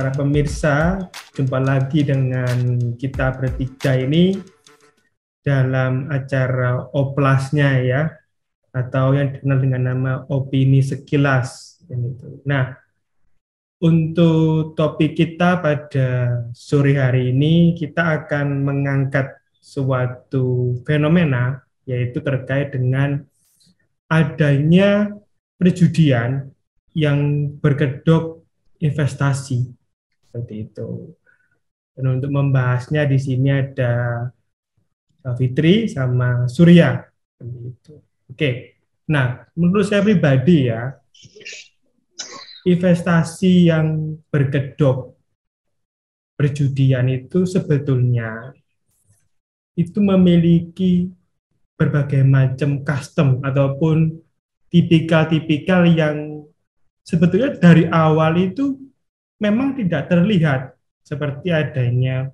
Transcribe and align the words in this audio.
para 0.00 0.16
pemirsa. 0.16 0.96
Jumpa 1.36 1.60
lagi 1.60 2.00
dengan 2.00 2.56
kita 2.96 3.36
bertiga 3.36 4.00
ini 4.00 4.32
dalam 5.44 6.08
acara 6.08 6.88
oplasnya 6.96 7.84
ya, 7.84 8.08
atau 8.72 9.12
yang 9.12 9.36
dikenal 9.36 9.60
dengan 9.60 9.82
nama 9.92 10.12
opini 10.32 10.80
sekilas. 10.80 11.76
Nah, 12.48 12.72
untuk 13.84 14.72
topik 14.72 15.20
kita 15.20 15.60
pada 15.60 16.08
sore 16.56 16.96
hari 16.96 17.36
ini, 17.36 17.76
kita 17.76 18.24
akan 18.24 18.64
mengangkat 18.64 19.36
suatu 19.60 20.80
fenomena, 20.88 21.60
yaitu 21.84 22.24
terkait 22.24 22.72
dengan 22.72 23.20
adanya 24.08 25.12
perjudian 25.60 26.48
yang 26.96 27.52
berkedok 27.60 28.40
investasi 28.80 29.76
seperti 30.30 30.70
itu. 30.70 31.10
Dan 31.90 32.22
untuk 32.22 32.30
membahasnya 32.30 33.02
di 33.10 33.18
sini 33.18 33.50
ada 33.50 34.30
Fitri 35.34 35.90
sama 35.90 36.46
Surya. 36.46 37.02
Itu. 37.42 37.98
Oke. 38.30 38.78
Nah, 39.10 39.42
menurut 39.58 39.90
saya 39.90 40.06
pribadi 40.06 40.70
ya, 40.70 40.94
investasi 42.62 43.74
yang 43.74 44.14
berkedok 44.30 45.18
perjudian 46.38 47.10
itu 47.10 47.42
sebetulnya 47.42 48.54
itu 49.76 49.98
memiliki 49.98 51.10
berbagai 51.74 52.24
macam 52.24 52.80
custom 52.80 53.42
ataupun 53.44 54.20
tipikal-tipikal 54.70 55.88
yang 55.88 56.44
sebetulnya 57.04 57.56
dari 57.56 57.88
awal 57.88 58.36
itu 58.38 58.76
memang 59.40 59.74
tidak 59.74 60.06
terlihat 60.06 60.76
seperti 61.00 61.50
adanya 61.50 62.30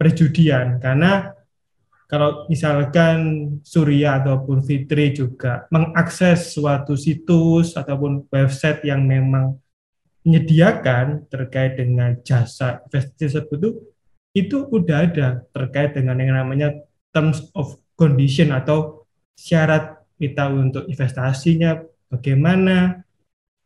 perjudian. 0.00 0.80
Karena 0.80 1.30
kalau 2.08 2.48
misalkan 2.48 3.18
Surya 3.60 4.24
ataupun 4.24 4.64
Fitri 4.64 5.12
juga 5.12 5.68
mengakses 5.68 6.56
suatu 6.56 6.96
situs 6.96 7.76
ataupun 7.76 8.24
website 8.32 8.88
yang 8.88 9.04
memang 9.04 9.60
menyediakan 10.24 11.28
terkait 11.28 11.76
dengan 11.76 12.16
jasa 12.24 12.80
investasi 12.88 13.28
tersebut 13.28 13.58
itu, 13.60 13.70
itu 14.32 14.56
udah 14.72 14.98
ada 15.04 15.28
terkait 15.52 15.96
dengan 15.96 16.16
yang 16.20 16.36
namanya 16.36 16.72
terms 17.12 17.48
of 17.52 17.76
condition 17.96 18.52
atau 18.56 19.04
syarat 19.36 20.00
kita 20.18 20.50
untuk 20.50 20.84
investasinya 20.88 21.80
bagaimana, 22.10 23.04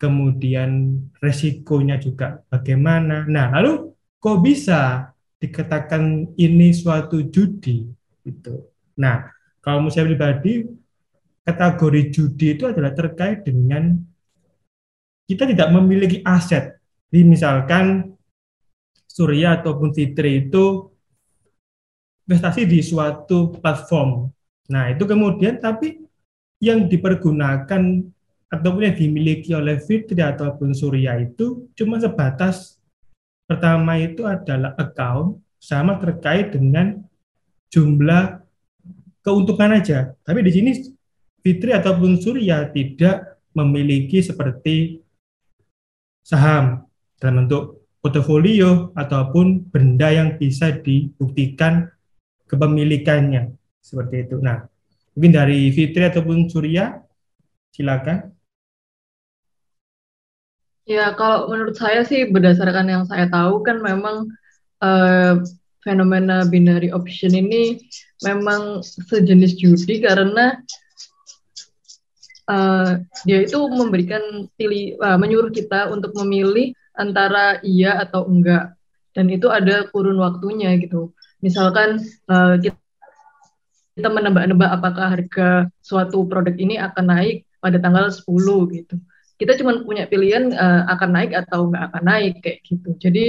kemudian 0.03 0.99
resikonya 1.23 2.03
juga 2.03 2.43
bagaimana. 2.51 3.23
Nah, 3.31 3.55
lalu 3.55 3.95
kok 4.19 4.43
bisa 4.43 5.15
dikatakan 5.39 6.35
ini 6.35 6.75
suatu 6.75 7.23
judi 7.31 7.87
itu. 8.27 8.55
Nah, 8.99 9.31
kalau 9.63 9.87
saya 9.95 10.11
pribadi 10.11 10.67
kategori 11.47 12.03
judi 12.11 12.59
itu 12.59 12.67
adalah 12.67 12.91
terkait 12.91 13.47
dengan 13.47 13.95
kita 15.31 15.47
tidak 15.47 15.71
memiliki 15.71 16.19
aset. 16.27 16.83
Jadi 17.15 17.23
misalkan 17.23 18.11
Surya 19.07 19.63
ataupun 19.63 19.95
Fitri 19.95 20.49
itu 20.49 20.91
investasi 22.27 22.67
di 22.67 22.83
suatu 22.83 23.55
platform. 23.55 24.35
Nah, 24.73 24.91
itu 24.91 25.05
kemudian 25.07 25.63
tapi 25.63 26.03
yang 26.59 26.91
dipergunakan 26.91 27.83
ataupun 28.53 28.93
yang 28.93 28.97
dimiliki 28.97 29.57
oleh 29.57 29.81
Fitri 29.81 30.21
ataupun 30.21 30.77
Surya 30.77 31.17
itu 31.25 31.73
cuma 31.73 31.97
sebatas 31.97 32.77
pertama 33.49 33.97
itu 33.97 34.29
adalah 34.29 34.77
account 34.77 35.41
sama 35.57 35.97
terkait 35.97 36.53
dengan 36.53 37.01
jumlah 37.73 38.45
keuntungan 39.25 39.81
aja. 39.81 40.13
Tapi 40.21 40.45
di 40.45 40.53
sini 40.53 40.71
Fitri 41.41 41.73
ataupun 41.73 42.21
Surya 42.21 42.69
tidak 42.69 43.41
memiliki 43.57 44.21
seperti 44.21 45.01
saham 46.21 46.85
dalam 47.17 47.49
bentuk 47.49 47.89
portofolio 48.05 48.93
ataupun 48.93 49.71
benda 49.73 50.13
yang 50.13 50.37
bisa 50.37 50.75
dibuktikan 50.75 51.89
kepemilikannya 52.51 53.55
seperti 53.81 54.29
itu. 54.29 54.37
Nah, 54.43 54.67
mungkin 55.17 55.33
dari 55.33 55.73
Fitri 55.73 56.05
ataupun 56.05 56.53
Surya 56.53 57.01
silakan. 57.73 58.42
Ya, 60.83 61.15
kalau 61.15 61.47
menurut 61.47 61.79
saya 61.79 62.03
sih 62.03 62.27
berdasarkan 62.27 62.91
yang 62.91 63.05
saya 63.07 63.31
tahu 63.31 63.63
kan 63.63 63.79
memang 63.79 64.27
uh, 64.83 65.39
fenomena 65.87 66.43
binary 66.43 66.91
option 66.91 67.39
ini 67.39 67.79
memang 68.27 68.83
sejenis 68.83 69.63
judi 69.63 70.03
karena 70.03 70.59
uh, 72.51 72.99
dia 73.23 73.47
itu 73.47 73.63
memberikan 73.71 74.51
pilih 74.59 74.99
uh, 74.99 75.15
menyuruh 75.23 75.55
kita 75.55 75.87
untuk 75.87 76.19
memilih 76.19 76.75
antara 76.99 77.63
iya 77.63 78.03
atau 78.03 78.27
enggak 78.27 78.75
dan 79.15 79.31
itu 79.31 79.47
ada 79.55 79.87
kurun 79.95 80.19
waktunya 80.19 80.75
gitu. 80.83 81.15
Misalkan 81.39 82.03
uh, 82.27 82.59
kita 82.59 82.79
kita 83.93 84.09
menebak-nebak 84.11 84.71
apakah 84.73 85.15
harga 85.15 85.71
suatu 85.79 86.27
produk 86.27 86.59
ini 86.59 86.75
akan 86.81 87.07
naik 87.07 87.47
pada 87.63 87.79
tanggal 87.79 88.11
10 88.11 88.27
gitu 88.83 88.99
kita 89.43 89.59
cuma 89.59 89.83
punya 89.83 90.07
pilihan 90.07 90.55
uh, 90.55 90.87
akan 90.95 91.11
naik 91.11 91.35
atau 91.35 91.67
nggak 91.67 91.85
akan 91.91 92.03
naik 92.07 92.35
kayak 92.39 92.63
gitu. 92.63 92.95
Jadi 93.03 93.27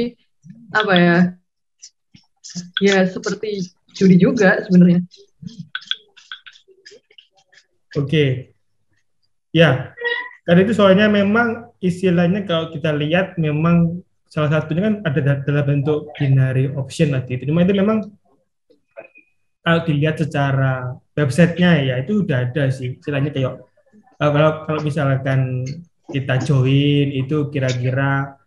apa 0.69 0.93
ya? 0.93 1.17
Ya 2.77 2.97
seperti 3.09 3.73
judi 3.97 4.21
juga 4.21 4.61
sebenarnya. 4.69 5.01
Oke. 7.97 8.05
Okay. 8.05 8.29
ya 9.53 9.93
karena 10.49 10.65
itu 10.65 10.73
soalnya 10.73 11.05
memang 11.05 11.69
istilahnya 11.77 12.41
kalau 12.49 12.73
kita 12.73 12.89
lihat 12.89 13.37
memang 13.37 14.01
salah 14.33 14.49
satunya 14.49 14.89
kan 14.89 14.95
ada 15.05 15.45
dalam 15.45 15.65
bentuk 15.65 16.09
binary 16.17 16.73
option 16.73 17.13
tadi 17.13 17.37
itu 17.37 17.53
cuma 17.53 17.61
itu 17.61 17.77
memang 17.77 18.09
kalau 19.61 19.79
dilihat 19.85 20.17
secara 20.17 20.97
websitenya 21.13 21.85
ya 21.85 21.95
itu 22.01 22.25
udah 22.25 22.49
ada 22.49 22.73
sih 22.73 22.97
istilahnya 22.97 23.29
kayak 23.29 23.61
kalau 24.17 24.65
kalau 24.65 24.79
misalkan 24.81 25.63
kita 26.13 26.37
join 26.45 27.09
itu 27.09 27.49
kira-kira 27.49 28.37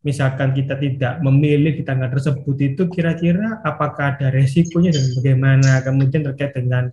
misalkan 0.00 0.56
kita 0.56 0.80
tidak 0.80 1.20
memilih 1.20 1.76
di 1.76 1.84
tanggal 1.84 2.08
tersebut 2.08 2.56
itu 2.56 2.88
kira-kira 2.88 3.60
apakah 3.60 4.16
ada 4.16 4.32
resikonya 4.32 4.96
dan 4.96 5.06
bagaimana? 5.20 5.84
Kemudian 5.84 6.24
terkait 6.32 6.56
dengan 6.56 6.88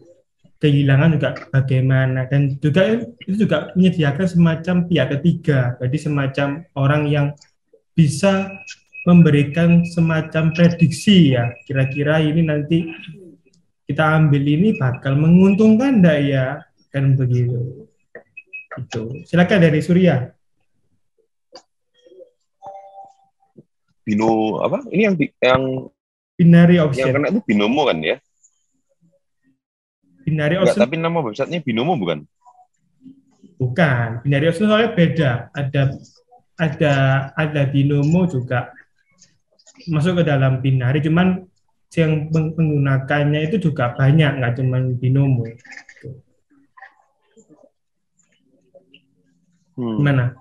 kehilangan 0.59 1.15
juga 1.15 1.29
bagaimana? 1.55 2.27
Dan 2.27 2.59
juga 2.59 2.99
itu 3.23 3.47
juga 3.47 3.71
menyediakan 3.79 4.27
semacam 4.27 4.75
pihak 4.91 5.07
ketiga 5.17 5.79
jadi 5.79 5.97
semacam 5.97 6.47
orang 6.75 7.03
yang 7.07 7.27
bisa 7.95 8.51
memberikan 9.07 9.87
semacam 9.87 10.51
prediksi 10.51 11.31
ya. 11.31 11.55
Kira-kira 11.63 12.19
ini 12.19 12.43
nanti 12.43 12.91
kita 13.87 14.03
ambil 14.19 14.43
ini 14.43 14.75
bakal 14.75 15.15
menguntungkan 15.15 16.03
enggak 16.03 16.19
ya? 16.27 16.45
Kan 16.91 17.15
begitu 17.15 17.86
itu. 18.79 19.25
Silakan 19.25 19.59
dari 19.61 19.79
Surya. 19.81 20.31
Bino 24.07 24.61
apa? 24.63 24.87
Ini 24.87 25.01
yang 25.11 25.15
yang 25.43 25.63
binary 26.39 26.77
option. 26.79 27.11
Yang 27.11 27.15
kena 27.19 27.27
itu 27.33 27.41
binomo 27.43 27.81
kan 27.83 27.97
ya? 27.99 28.17
Binary 30.23 30.55
option. 30.61 30.79
Enggak, 30.79 30.87
tapi 30.87 30.95
nama 30.95 31.19
websitenya 31.19 31.59
binomo 31.59 31.93
bukan? 31.99 32.23
Bukan. 33.59 34.07
Binary 34.23 34.47
option 34.47 34.71
soalnya 34.71 34.95
beda. 34.95 35.31
Ada 35.51 35.81
ada 36.57 36.93
ada 37.37 37.61
binomo 37.69 38.25
juga 38.25 38.73
masuk 39.85 40.21
ke 40.21 40.23
dalam 40.25 40.57
binary 40.59 40.99
cuman 41.05 41.45
yang 41.95 42.29
menggunakannya 42.33 43.47
itu 43.47 43.69
juga 43.69 43.93
banyak 43.93 44.41
nggak 44.41 44.53
cuma 44.59 44.81
binomo 44.97 45.45
Hmm. 49.77 50.01
Gimana? 50.01 50.33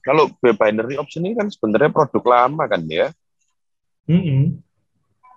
Kalau 0.00 0.32
binary 0.40 0.96
option 0.96 1.28
ini 1.28 1.36
kan 1.36 1.52
sebenarnya 1.52 1.92
produk 1.92 2.24
lama 2.24 2.64
kan 2.64 2.80
ya? 2.88 3.12
Mm 4.08 4.22
-hmm. 4.22 4.42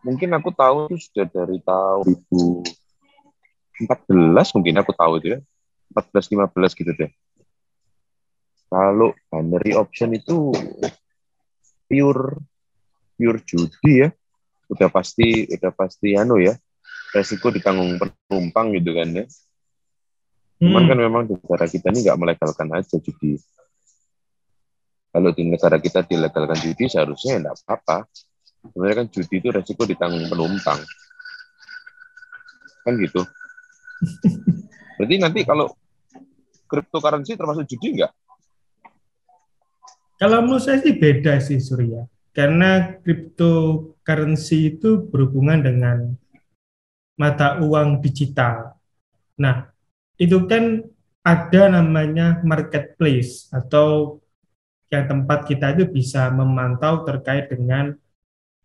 Mungkin 0.08 0.30
aku 0.32 0.56
tahu 0.56 0.88
itu 0.88 1.12
sudah 1.12 1.28
dari 1.28 1.60
tahun 1.60 2.16
2014 2.32 4.56
mungkin 4.56 4.76
aku 4.80 4.92
tahu 4.96 5.20
itu 5.20 5.36
ya. 5.36 5.40
14 5.92 6.32
15 6.32 6.80
gitu 6.80 6.92
deh. 6.96 7.12
Kalau 8.70 9.18
binary 9.28 9.74
option 9.76 10.16
itu 10.16 10.54
pure 11.90 12.38
pure 13.20 13.40
judi 13.44 14.08
ya. 14.08 14.10
Udah 14.70 14.88
pasti 14.88 15.50
udah 15.50 15.72
pasti 15.76 16.16
anu 16.16 16.40
ya. 16.40 16.56
Resiko 17.12 17.50
ditanggung 17.50 17.98
penumpang 17.98 18.78
gitu 18.78 18.94
kan 18.96 19.10
ya. 19.12 19.26
Cuman 20.60 20.84
hmm. 20.84 20.90
kan 20.92 20.98
memang 21.00 21.24
di 21.24 21.34
negara 21.40 21.66
kita 21.72 21.88
ini 21.96 22.00
nggak 22.04 22.20
melegalkan 22.20 22.68
aja 22.76 22.96
judi. 23.00 23.40
Kalau 25.10 25.32
di 25.32 25.44
negara 25.48 25.80
kita 25.80 26.04
dilegalkan 26.04 26.60
judi 26.60 26.86
seharusnya 26.92 27.40
tidak 27.40 27.56
apa-apa. 27.64 28.06
Sebenarnya 28.60 28.96
kan 29.02 29.08
judi 29.08 29.36
itu 29.40 29.50
resiko 29.56 29.88
ditanggung 29.88 30.28
penumpang. 30.28 30.84
Kan 32.84 32.94
gitu. 33.00 33.24
Berarti 35.00 35.16
nanti 35.16 35.40
kalau 35.48 35.72
cryptocurrency 36.68 37.40
termasuk 37.40 37.64
judi 37.72 37.96
enggak? 37.96 38.12
Kalau 40.20 40.44
menurut 40.44 40.60
saya 40.60 40.84
sih 40.84 41.00
beda 41.00 41.40
sih 41.40 41.64
Surya. 41.64 42.04
Karena 42.36 43.00
cryptocurrency 43.00 44.76
itu 44.76 45.08
berhubungan 45.08 45.64
dengan 45.64 46.20
mata 47.16 47.64
uang 47.64 48.04
digital. 48.04 48.76
Nah, 49.40 49.72
itu 50.20 50.46
kan 50.46 50.84
ada 51.24 51.62
namanya 51.72 52.44
marketplace 52.44 53.48
atau 53.50 54.20
yang 54.92 55.06
tempat 55.06 55.46
kita 55.48 55.74
itu 55.78 55.86
bisa 55.88 56.28
memantau 56.34 57.08
terkait 57.08 57.48
dengan 57.48 57.96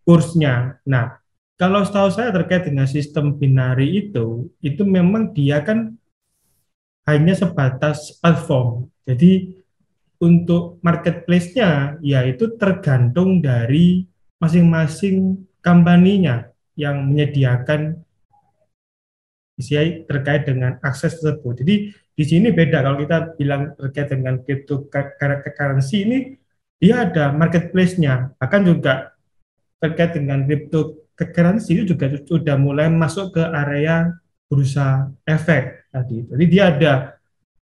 kursnya. 0.02 0.80
Nah, 0.88 1.20
kalau 1.54 1.86
setahu 1.86 2.10
saya 2.10 2.34
terkait 2.34 2.66
dengan 2.66 2.88
sistem 2.88 3.36
binari 3.36 4.08
itu, 4.08 4.50
itu 4.58 4.82
memang 4.82 5.30
dia 5.30 5.62
kan 5.62 5.94
hanya 7.06 7.36
sebatas 7.36 8.16
platform. 8.18 8.88
Jadi 9.04 9.60
untuk 10.18 10.80
marketplace-nya 10.80 12.00
yaitu 12.00 12.56
tergantung 12.56 13.44
dari 13.44 14.08
masing-masing 14.40 15.44
company-nya 15.60 16.48
yang 16.74 17.12
menyediakan 17.12 18.02
isi 19.54 20.02
terkait 20.06 20.46
dengan 20.46 20.78
akses 20.82 21.18
tersebut. 21.18 21.62
Jadi 21.62 21.74
di 21.94 22.24
sini 22.24 22.50
beda 22.54 22.82
kalau 22.82 22.98
kita 22.98 23.38
bilang 23.38 23.74
terkait 23.74 24.10
dengan 24.10 24.38
cryptocurrency 24.42 25.96
ini 26.06 26.18
dia 26.78 27.06
ada 27.06 27.30
marketplace-nya. 27.30 28.34
Bahkan 28.38 28.62
juga 28.66 29.14
terkait 29.78 30.18
dengan 30.18 30.42
cryptocurrency 30.46 31.78
itu 31.78 31.94
juga 31.94 32.10
sudah 32.26 32.56
mulai 32.58 32.90
masuk 32.90 33.38
ke 33.38 33.42
area 33.42 34.10
bursa 34.50 35.10
efek 35.26 35.90
tadi. 35.90 36.26
Jadi 36.26 36.44
dia 36.50 36.64
ada 36.70 36.92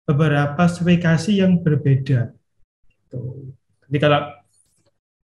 beberapa 0.09 0.67
spesifikasi 0.67 1.33
yang 1.45 1.61
berbeda. 1.61 2.33
Gitu. 2.89 3.53
Jadi 3.89 3.99
kalau 4.01 4.21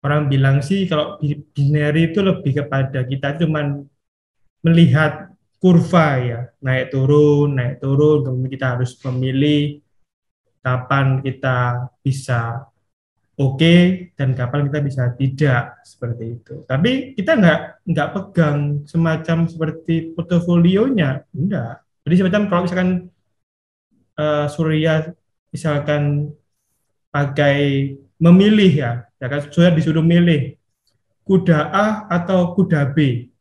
orang 0.05 0.28
bilang 0.28 0.61
sih 0.61 0.84
kalau 0.84 1.16
binary 1.56 2.12
itu 2.12 2.20
lebih 2.20 2.64
kepada 2.64 3.05
kita 3.08 3.40
cuma 3.40 3.84
melihat 4.61 5.33
kurva 5.64 6.08
ya, 6.20 6.40
naik 6.61 6.93
turun, 6.93 7.56
naik 7.56 7.81
turun, 7.81 8.20
kemudian 8.20 8.52
kita 8.52 8.66
harus 8.76 8.93
memilih 9.08 9.81
kapan 10.61 11.25
kita 11.25 11.88
bisa 12.05 12.69
oke 13.40 13.56
okay, 13.56 14.12
dan 14.12 14.37
kapan 14.37 14.69
kita 14.69 14.84
bisa 14.84 15.08
tidak 15.16 15.81
seperti 15.81 16.37
itu. 16.37 16.69
Tapi 16.69 17.16
kita 17.16 17.40
nggak 17.40 17.61
nggak 17.81 18.08
pegang 18.12 18.84
semacam 18.84 19.49
seperti 19.49 20.12
portofolionya, 20.12 21.25
enggak. 21.32 21.81
Jadi 22.05 22.14
semacam 22.20 22.43
kalau 22.52 22.62
misalkan 22.69 22.90
uh, 24.20 24.46
Surya 24.52 25.16
misalkan 25.49 26.28
pakai 27.08 27.88
memilih 28.20 28.72
ya, 28.84 28.93
ya 29.16 29.26
kan 29.32 29.40
sudah 29.49 29.72
disuruh 29.72 30.05
milih 30.05 30.61
kuda 31.25 31.72
A 31.72 32.05
atau 32.12 32.52
kuda 32.52 32.93
B 32.93 33.32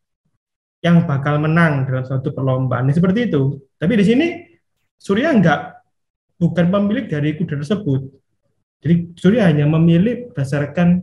yang 0.84 1.08
bakal 1.08 1.40
menang 1.40 1.88
dalam 1.88 2.04
suatu 2.04 2.36
perlombaan. 2.36 2.84
Nah, 2.84 2.92
seperti 2.92 3.32
itu. 3.32 3.56
Tapi 3.80 3.92
di 3.96 4.04
sini 4.04 4.26
Surya 5.00 5.32
enggak 5.32 5.80
bukan 6.36 6.68
pemilik 6.68 7.08
dari 7.08 7.32
kuda 7.40 7.56
tersebut. 7.64 8.04
Jadi 8.84 9.16
Surya 9.16 9.48
hanya 9.48 9.64
memilih 9.64 10.28
berdasarkan 10.28 11.00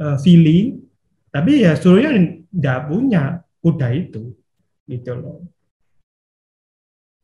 uh, 0.00 0.16
feeling, 0.16 0.80
tapi 1.28 1.60
ya 1.60 1.76
Surya 1.76 2.08
enggak 2.08 2.88
punya 2.88 3.44
kuda 3.60 3.92
itu. 3.92 4.32
Gitu 4.88 5.12
loh. 5.12 5.44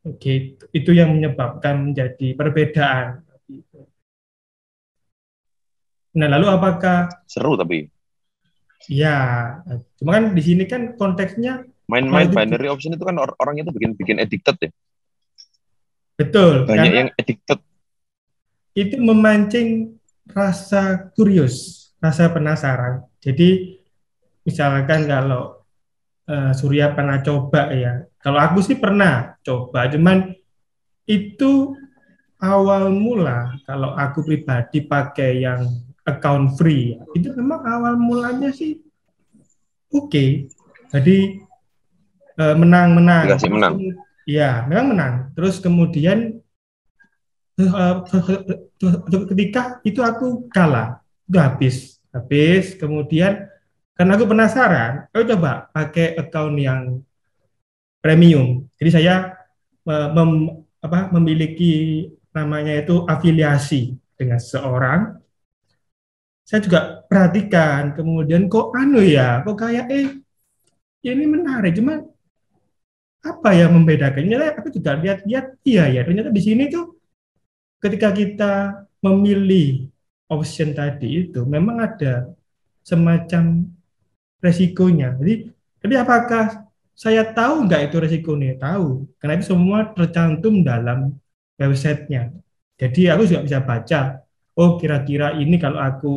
Oke, 0.01 0.57
itu 0.73 0.91
yang 0.93 1.13
menyebabkan 1.13 1.89
menjadi 1.89 2.33
perbedaan. 2.37 3.21
Nah, 6.11 6.27
lalu 6.27 6.47
apakah 6.49 7.09
seru 7.29 7.53
tapi 7.53 7.85
ya, 8.87 9.17
cuma 9.99 10.17
kan 10.17 10.33
di 10.33 10.41
sini 10.41 10.63
kan 10.65 10.95
konteksnya 10.97 11.65
main-main 11.91 12.31
binary 12.31 12.71
option 12.71 12.95
itu 12.95 13.03
kan 13.03 13.19
or 13.19 13.35
orang 13.43 13.59
itu 13.59 13.69
bikin 13.75 13.91
bikin 13.99 14.17
addicted 14.23 14.55
ya. 14.57 14.71
Betul. 16.15 16.63
Banyak 16.69 16.93
yang 16.93 17.09
addicted. 17.19 17.59
Itu 18.71 18.95
memancing 19.01 19.99
rasa 20.31 21.11
kurios, 21.11 21.89
rasa 21.99 22.31
penasaran. 22.31 23.03
Jadi 23.19 23.81
misalkan 24.47 25.09
kalau 25.09 25.67
uh, 26.31 26.55
Surya 26.55 26.95
pernah 26.95 27.19
coba 27.19 27.73
ya, 27.75 28.07
kalau 28.23 28.39
aku 28.39 28.63
sih 28.63 28.79
pernah 28.79 29.35
coba, 29.43 29.91
cuman 29.91 30.31
itu 31.09 31.75
awal 32.39 32.89
mula 32.89 33.59
kalau 33.67 33.93
aku 33.93 34.23
pribadi 34.23 34.81
pakai 34.81 35.43
yang 35.43 35.67
account 36.07 36.57
free. 36.57 36.97
Itu 37.13 37.33
memang 37.37 37.61
awal 37.65 37.93
mulanya 37.97 38.49
sih 38.49 38.81
oke. 39.91 40.07
Okay. 40.09 40.29
jadi 40.91 41.17
uh, 42.39 42.55
menang 42.55 42.97
menang 42.97 43.25
Dikasih 43.27 43.51
menang. 43.51 43.73
Ya 44.25 44.65
memang 44.65 44.87
menang. 44.95 45.13
Terus 45.35 45.59
kemudian 45.59 46.41
uh, 47.59 47.95
ketika 49.29 49.83
itu 49.85 50.01
aku 50.01 50.47
kalah. 50.49 51.03
Itu 51.27 51.37
habis. 51.37 51.99
Habis 52.11 52.75
kemudian 52.75 53.47
karena 53.95 54.17
aku 54.17 54.25
penasaran 54.25 55.07
aku 55.13 55.23
coba 55.37 55.69
pakai 55.71 56.17
account 56.17 56.57
yang 56.57 56.81
premium. 58.01 58.65
Jadi 58.81 58.89
saya 58.89 59.37
mem, 59.85 60.65
apa, 60.81 61.13
memiliki 61.13 62.09
namanya 62.33 62.81
itu 62.81 63.05
afiliasi 63.05 63.95
dengan 64.17 64.41
seorang 64.41 65.20
saya 66.51 66.59
juga 66.67 66.79
perhatikan 67.07 67.95
kemudian 67.95 68.51
kok 68.51 68.75
anu 68.75 68.99
ya 68.99 69.39
kok 69.47 69.55
kayak 69.55 69.87
eh 69.87 70.07
ini 71.07 71.23
menarik 71.23 71.79
cuma 71.79 72.03
apa 73.21 73.49
yang 73.53 73.71
membedakan? 73.77 74.25
Ini 74.25 74.35
aku 74.57 74.69
juga 74.73 74.97
lihat-lihat 74.97 75.61
iya 75.63 75.87
ya 75.93 76.01
ternyata 76.03 76.33
di 76.33 76.41
sini 76.41 76.67
tuh 76.73 76.97
ketika 77.79 78.09
kita 78.13 78.53
memilih 79.01 79.89
option 80.29 80.73
tadi 80.73 81.29
itu 81.29 81.45
memang 81.45 81.77
ada 81.85 82.33
semacam 82.81 83.69
resikonya. 84.41 85.17
Jadi 85.21 85.33
jadi 85.85 85.95
apakah 86.01 86.65
saya 86.97 87.25
tahu 87.29 87.69
nggak 87.69 87.89
itu 87.89 87.97
resikonya? 88.01 88.57
Tahu 88.57 89.05
karena 89.21 89.33
itu 89.37 89.45
semua 89.53 89.79
tercantum 89.93 90.65
dalam 90.65 91.13
websitenya. 91.61 92.33
Jadi 92.81 93.01
aku 93.13 93.29
juga 93.29 93.41
bisa 93.45 93.59
baca 93.61 93.99
oh 94.61 94.77
kira-kira 94.77 95.33
ini 95.41 95.57
kalau 95.57 95.81
aku 95.81 96.13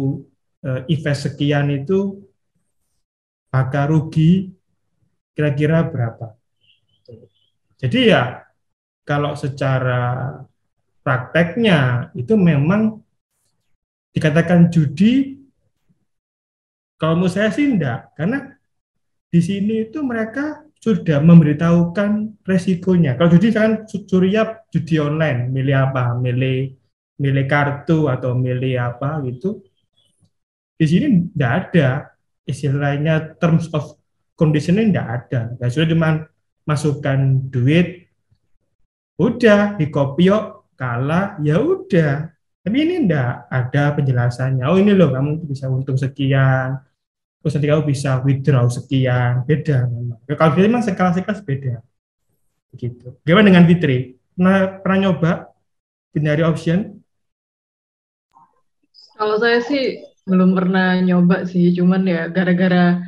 uh, 0.68 0.84
invest 0.92 1.32
sekian 1.32 1.72
itu 1.72 2.20
bakal 3.48 3.96
rugi 3.96 4.52
kira-kira 5.32 5.88
berapa. 5.88 6.36
Jadi 7.80 8.12
ya 8.12 8.44
kalau 9.08 9.32
secara 9.34 10.30
prakteknya 11.00 12.10
itu 12.12 12.36
memang 12.36 13.00
dikatakan 14.14 14.70
judi 14.70 15.40
kalau 17.00 17.18
menurut 17.18 17.34
saya 17.34 17.50
sih 17.50 17.66
enggak 17.66 18.14
karena 18.14 18.54
di 19.28 19.40
sini 19.42 19.90
itu 19.90 19.98
mereka 20.06 20.62
sudah 20.78 21.18
memberitahukan 21.24 22.44
resikonya. 22.44 23.16
Kalau 23.16 23.32
judi 23.34 23.50
kan 23.56 23.88
Surya 23.88 24.68
judi 24.68 25.00
online, 25.00 25.48
milih 25.48 25.90
apa? 25.90 26.12
Milih 26.20 26.76
milih 27.14 27.46
kartu 27.46 28.10
atau 28.10 28.34
milih 28.34 28.74
apa 28.80 29.22
gitu 29.26 29.62
di 30.74 30.86
sini 30.86 31.06
tidak 31.34 31.52
ada. 31.70 31.88
Istilahnya 32.44 33.40
terms 33.40 33.72
of 33.72 33.96
conditioning 34.36 34.92
tidak 34.92 35.08
ada. 35.24 35.40
Ya 35.56 35.66
sudah 35.72 35.88
cuma 35.88 36.08
masukkan 36.68 37.18
duit 37.48 38.10
udah 39.14 39.78
di 39.78 39.86
yuk 39.88 40.44
kalah 40.74 41.38
ya 41.40 41.56
udah. 41.62 42.28
Tapi 42.64 42.76
ini 42.80 43.06
tidak 43.06 43.48
ada 43.48 43.82
penjelasannya. 43.96 44.64
Oh 44.68 44.76
ini 44.76 44.92
loh 44.92 45.12
kamu 45.12 45.46
bisa 45.48 45.68
untung 45.70 45.96
sekian 45.96 46.80
terus 47.44 47.60
nanti 47.60 47.68
kamu 47.68 47.84
bisa 47.84 48.10
withdraw 48.24 48.64
sekian. 48.68 49.44
Beda 49.44 49.84
memang. 49.88 50.20
Kalau 50.24 50.52
dia 50.56 50.64
memang 50.64 50.84
sekelas-sekelas 50.84 51.40
beda. 51.44 51.80
Gitu 52.74 53.14
gimana 53.22 53.48
dengan 53.48 53.64
Fitri? 53.64 54.18
Pernah 54.34 54.82
pernah 54.82 54.98
nyoba 55.06 55.30
binary 56.10 56.42
option 56.42 57.03
kalau 59.24 59.40
saya 59.40 59.64
sih 59.64 60.04
belum 60.28 60.52
pernah 60.52 61.00
nyoba 61.00 61.48
sih, 61.48 61.72
cuman 61.72 62.04
ya 62.04 62.28
gara-gara 62.28 63.00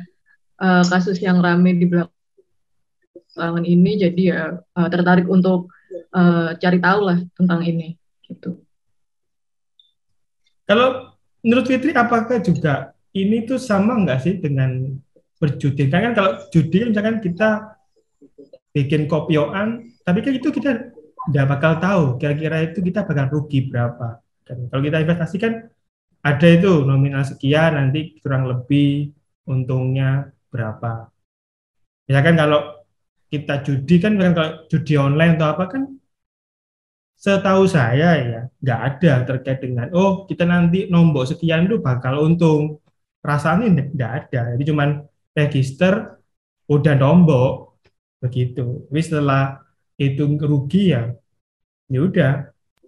uh, 0.57 0.81
kasus 0.81 1.21
yang 1.21 1.37
rame 1.45 1.77
di 1.77 1.85
belakangan 1.85 3.61
ini, 3.61 4.01
jadi 4.01 4.21
ya 4.25 4.41
uh, 4.57 4.89
tertarik 4.89 5.29
untuk 5.29 5.69
uh, 6.17 6.57
cari 6.57 6.81
tahu 6.81 6.99
lah 7.05 7.21
tentang 7.37 7.61
ini, 7.61 7.93
gitu. 8.25 8.57
Kalau 10.65 11.13
menurut 11.45 11.69
Fitri 11.69 11.93
apakah 11.93 12.41
juga 12.41 12.97
ini 13.13 13.45
tuh 13.45 13.61
sama 13.61 14.01
nggak 14.01 14.19
sih 14.25 14.41
dengan 14.41 14.97
berjudi? 15.37 15.93
Kan, 15.93 16.01
kan 16.01 16.13
kalau 16.17 16.31
judi 16.49 16.81
kan 16.81 16.89
misalkan 16.97 17.17
kita 17.21 17.49
bikin 18.73 19.05
kopioan, 19.05 19.93
tapi 20.01 20.25
kan 20.25 20.33
itu 20.33 20.49
kita 20.49 20.89
nggak 21.29 21.45
bakal 21.45 21.77
tahu 21.77 22.03
kira-kira 22.17 22.73
itu 22.73 22.81
kita 22.81 23.05
bakal 23.05 23.29
rugi 23.29 23.69
berapa. 23.69 24.17
Dan 24.49 24.65
kalau 24.73 24.81
kita 24.81 24.97
investasi 25.05 25.37
kan 25.37 25.53
ada 26.29 26.47
itu 26.57 26.71
nominal 26.89 27.23
sekian, 27.29 27.71
nanti 27.79 27.99
kurang 28.21 28.43
lebih 28.51 29.13
untungnya 29.51 30.31
berapa. 30.51 31.07
Ya 32.11 32.19
kan 32.25 32.35
kalau 32.41 32.59
kita 33.31 33.53
judi 33.65 33.95
kan 34.03 34.13
kalau 34.19 34.63
judi 34.71 34.93
online 34.95 35.35
atau 35.35 35.47
apa 35.53 35.63
kan 35.67 35.83
setahu 37.17 37.63
saya 37.67 38.09
ya 38.23 38.39
nggak 38.63 38.79
ada 38.87 39.11
terkait 39.27 39.59
dengan 39.59 39.89
oh 39.97 40.23
kita 40.29 40.43
nanti 40.47 40.87
nombok 40.93 41.23
sekian 41.31 41.67
itu 41.67 41.77
bakal 41.83 42.13
untung. 42.27 42.79
Rasanya 43.29 43.65
nggak 43.95 44.11
ada. 44.19 44.41
Jadi 44.55 44.63
cuman 44.71 44.89
register 45.35 45.93
udah 46.71 46.93
nombok. 46.95 47.51
Begitu. 48.23 48.87
Tapi 48.89 49.01
setelah 49.03 49.61
itu 49.99 50.23
rugi 50.51 50.95
ya 50.95 51.11
ya 51.93 51.99
udah 52.07 52.31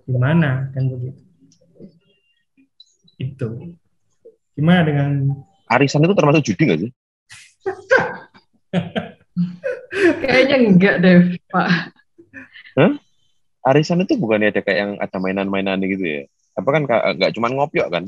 gimana? 0.08 0.72
Kan 0.74 0.84
begitu 0.92 1.29
itu 3.20 3.76
gimana 4.56 4.82
dengan 4.88 5.12
arisan 5.70 6.08
itu 6.08 6.16
termasuk 6.16 6.44
judi 6.48 6.62
nggak 6.66 6.80
sih 6.82 6.92
kayaknya 10.24 10.56
enggak 10.64 10.96
deh 11.04 11.18
pak 11.52 11.94
Hah? 12.80 12.94
arisan 13.68 14.04
itu 14.04 14.16
bukannya 14.16 14.56
ada 14.56 14.62
kayak 14.64 14.80
yang 14.80 14.92
ada 14.98 15.18
mainan-mainan 15.20 15.84
gitu 15.84 16.04
ya? 16.04 16.22
Apa 16.56 16.70
kan 16.76 16.82
nggak 16.88 17.34
cuma 17.36 17.52
ngopiok 17.52 17.88
kan? 17.92 18.04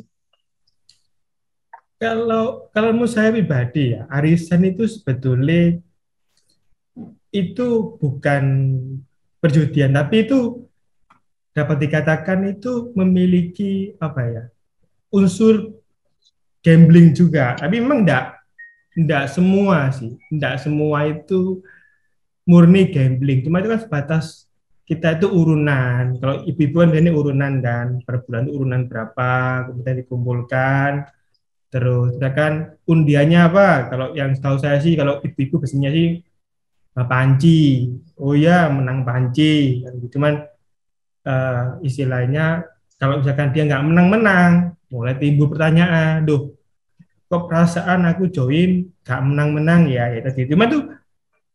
Kalau 2.02 2.72
kalau 2.74 2.98
menurut 2.98 3.14
saya 3.14 3.30
pribadi 3.30 3.94
ya, 3.94 4.10
arisan 4.10 4.66
itu 4.66 4.90
sebetulnya 4.90 5.78
itu 7.32 7.68
bukan 8.02 8.44
perjudian, 9.38 9.94
tapi 9.94 10.26
itu 10.26 10.66
dapat 11.54 11.78
dikatakan 11.84 12.48
itu 12.58 12.90
memiliki 12.96 13.94
apa 14.00 14.22
ya 14.24 14.44
unsur 15.12 15.76
gambling 16.64 17.12
juga. 17.12 17.60
Tapi 17.60 17.84
memang 17.84 18.08
enggak 18.08 18.42
enggak 18.96 19.32
semua 19.32 19.92
sih, 19.92 20.16
enggak 20.32 20.60
semua 20.64 21.08
itu 21.08 21.62
murni 22.48 22.90
gambling. 22.90 23.46
Cuma 23.46 23.62
itu 23.62 23.70
kan 23.72 23.82
sebatas 23.84 24.50
kita 24.84 25.16
itu 25.16 25.28
urunan. 25.32 26.20
Kalau 26.20 26.44
ibu-ibu 26.44 26.84
kan 26.84 26.92
ini 26.92 27.12
urunan 27.14 27.54
kan, 27.64 27.88
per 28.04 28.28
bulan 28.28 28.48
itu 28.48 28.52
urunan 28.60 28.82
berapa, 28.92 29.32
kemudian 29.72 29.98
dikumpulkan. 30.04 30.92
Terus 31.72 32.20
kan 32.36 32.76
undiannya 32.84 33.40
apa? 33.48 33.88
Kalau 33.88 34.08
yang 34.12 34.36
setahu 34.36 34.60
saya 34.60 34.84
sih, 34.84 35.00
kalau 35.00 35.24
ibu-ibu 35.24 35.64
biasanya 35.64 35.96
sih 35.96 36.20
uh, 37.00 37.08
panci. 37.08 37.88
Oh 38.20 38.36
ya, 38.36 38.68
menang 38.68 39.08
panci. 39.08 39.80
Gitu. 39.80 40.20
Cuman 40.20 40.44
uh, 41.24 41.80
istilahnya 41.80 42.68
kalau 43.00 43.24
misalkan 43.24 43.56
dia 43.56 43.64
nggak 43.66 43.86
menang-menang, 43.88 44.76
mulai 44.92 45.16
timbul 45.16 45.48
pertanyaan, 45.48 46.28
duh, 46.28 46.52
kok 47.32 47.48
perasaan 47.48 48.04
aku 48.12 48.28
join 48.28 48.92
nggak 49.08 49.22
menang-menang 49.24 49.88
ya, 49.88 50.12
ya 50.12 50.20
tadi. 50.20 50.52
Cuma 50.52 50.68
tuh 50.68 50.92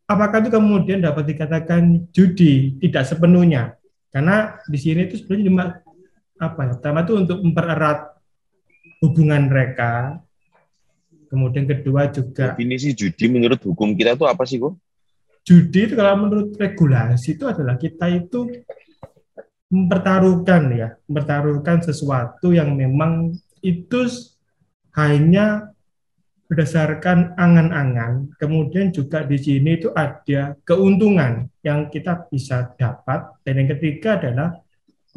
apakah 0.08 0.40
itu 0.40 0.50
kemudian 0.50 1.04
dapat 1.04 1.36
dikatakan 1.36 2.08
judi? 2.16 2.80
Tidak 2.80 3.04
sepenuhnya. 3.04 3.76
Karena 4.08 4.56
di 4.64 4.78
sini 4.80 5.04
itu 5.04 5.20
sebenarnya 5.20 5.44
cuma 5.52 5.64
apa 6.40 6.60
ya? 6.64 6.72
Pertama 6.80 7.04
itu 7.04 7.12
untuk 7.20 7.38
mempererat 7.44 7.98
hubungan 9.04 9.52
mereka. 9.52 10.16
Kemudian 11.28 11.68
kedua 11.68 12.08
juga 12.08 12.56
definisi 12.56 12.96
judi 12.96 13.28
menurut 13.28 13.60
hukum 13.60 13.92
kita 13.92 14.16
itu 14.16 14.24
apa 14.24 14.48
sih, 14.48 14.56
kok? 14.56 14.80
Judi 15.44 15.92
itu 15.92 15.94
kalau 15.94 16.24
menurut 16.24 16.56
regulasi 16.56 17.36
itu 17.36 17.44
adalah 17.44 17.76
kita 17.76 18.08
itu 18.08 18.64
mempertaruhkan 19.72 20.62
ya, 20.72 20.88
mempertaruhkan 21.10 21.82
sesuatu 21.82 22.54
yang 22.54 22.74
memang 22.78 23.34
itu 23.64 24.06
hanya 24.94 25.74
berdasarkan 26.46 27.34
angan-angan, 27.34 28.30
kemudian 28.38 28.94
juga 28.94 29.26
di 29.26 29.34
sini 29.34 29.82
itu 29.82 29.90
ada 29.90 30.54
keuntungan 30.62 31.50
yang 31.66 31.90
kita 31.90 32.30
bisa 32.30 32.70
dapat, 32.78 33.34
dan 33.42 33.58
yang 33.58 33.68
ketiga 33.74 34.14
adalah 34.14 34.62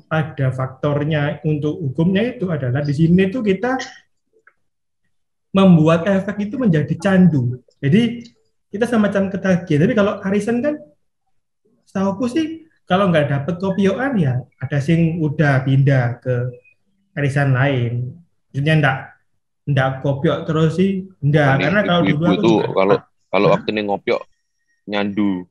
ada 0.09 0.47
faktornya 0.49 1.37
untuk 1.45 1.77
hukumnya 1.77 2.33
itu 2.33 2.49
adalah 2.49 2.81
di 2.81 2.93
sini 2.97 3.29
itu 3.29 3.45
kita 3.45 3.77
membuat 5.53 6.05
efek 6.09 6.49
itu 6.49 6.55
menjadi 6.57 6.93
candu. 6.97 7.61
Jadi 7.77 8.25
kita 8.69 8.85
semacam 8.85 9.33
ketagih. 9.33 9.81
Tapi 9.81 9.93
kalau 9.97 10.21
arisan 10.21 10.61
kan, 10.61 10.77
setahu 11.89 12.25
sih 12.29 12.68
kalau 12.89 13.13
nggak 13.13 13.29
dapat 13.29 13.55
kopioan 13.61 14.17
ya 14.17 14.41
ada 14.57 14.81
sing 14.81 15.21
udah 15.21 15.61
pindah 15.61 16.17
ke 16.17 16.35
arisan 17.13 17.53
lain. 17.53 18.17
Maksudnya 18.49 18.73
enggak 18.81 18.97
Enggak 19.69 20.01
kopiok 20.01 20.49
terus 20.49 20.81
sih. 20.81 21.05
Enggak, 21.21 21.61
karena 21.61 21.81
kalau 21.85 22.01
dulu 22.01 22.25
aku 22.25 22.41
tuh 22.41 22.57
kalau 22.73 22.95
kalau 23.29 23.47
waktu 23.53 23.69
ini 23.69 23.81
ngopiok 23.85 24.21
nyandu. 24.89 25.45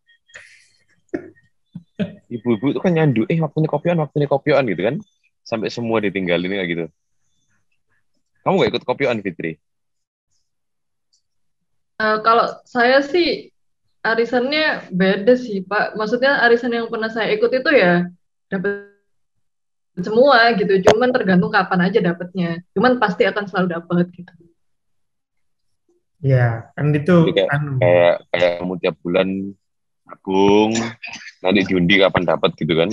Ibu-ibu 2.35 2.75
itu 2.75 2.81
kan 2.83 2.93
nyandu, 2.99 3.23
eh 3.31 3.39
waktunya 3.39 3.71
kopioan, 3.71 3.99
waktunya 4.03 4.27
kopioan 4.27 4.67
gitu 4.67 4.83
kan. 4.83 4.99
Sampai 5.47 5.71
semua 5.71 6.03
ditinggalin 6.03 6.51
kayak 6.51 6.69
gitu. 6.69 6.85
Kamu 8.43 8.59
gak 8.59 8.71
ikut 8.75 8.85
kopioan, 8.85 9.23
Fitri? 9.23 9.57
Uh, 11.99 12.19
kalau 12.23 12.59
saya 12.67 13.03
sih 13.03 13.51
arisannya 14.03 14.91
beda 14.93 15.35
sih, 15.35 15.63
Pak. 15.65 15.99
Maksudnya 15.99 16.43
arisan 16.47 16.75
yang 16.75 16.87
pernah 16.87 17.11
saya 17.11 17.35
ikut 17.35 17.51
itu 17.51 17.71
ya 17.75 18.07
dapat 18.49 18.95
semua 19.99 20.55
gitu. 20.55 20.79
Cuman 20.91 21.11
tergantung 21.11 21.51
kapan 21.51 21.91
aja 21.91 21.99
dapetnya 21.99 22.63
cuman 22.75 23.03
pasti 23.03 23.27
akan 23.27 23.45
selalu 23.51 23.69
dapet 23.75 24.07
gitu. 24.15 24.33
Ya 26.19 26.71
kan 26.75 26.91
itu 26.91 27.31
kayak, 27.31 27.47
kan, 27.51 27.63
kayak 27.79 28.15
kayak 28.35 28.53
kamu 28.59 28.75
tiap 28.83 28.97
bulan 29.07 29.29
nabung 30.09 30.73
nanti 31.45 31.61
diundi 31.69 31.95
kapan 32.03 32.23
dapat 32.27 32.51
gitu 32.59 32.75
kan? 32.75 32.91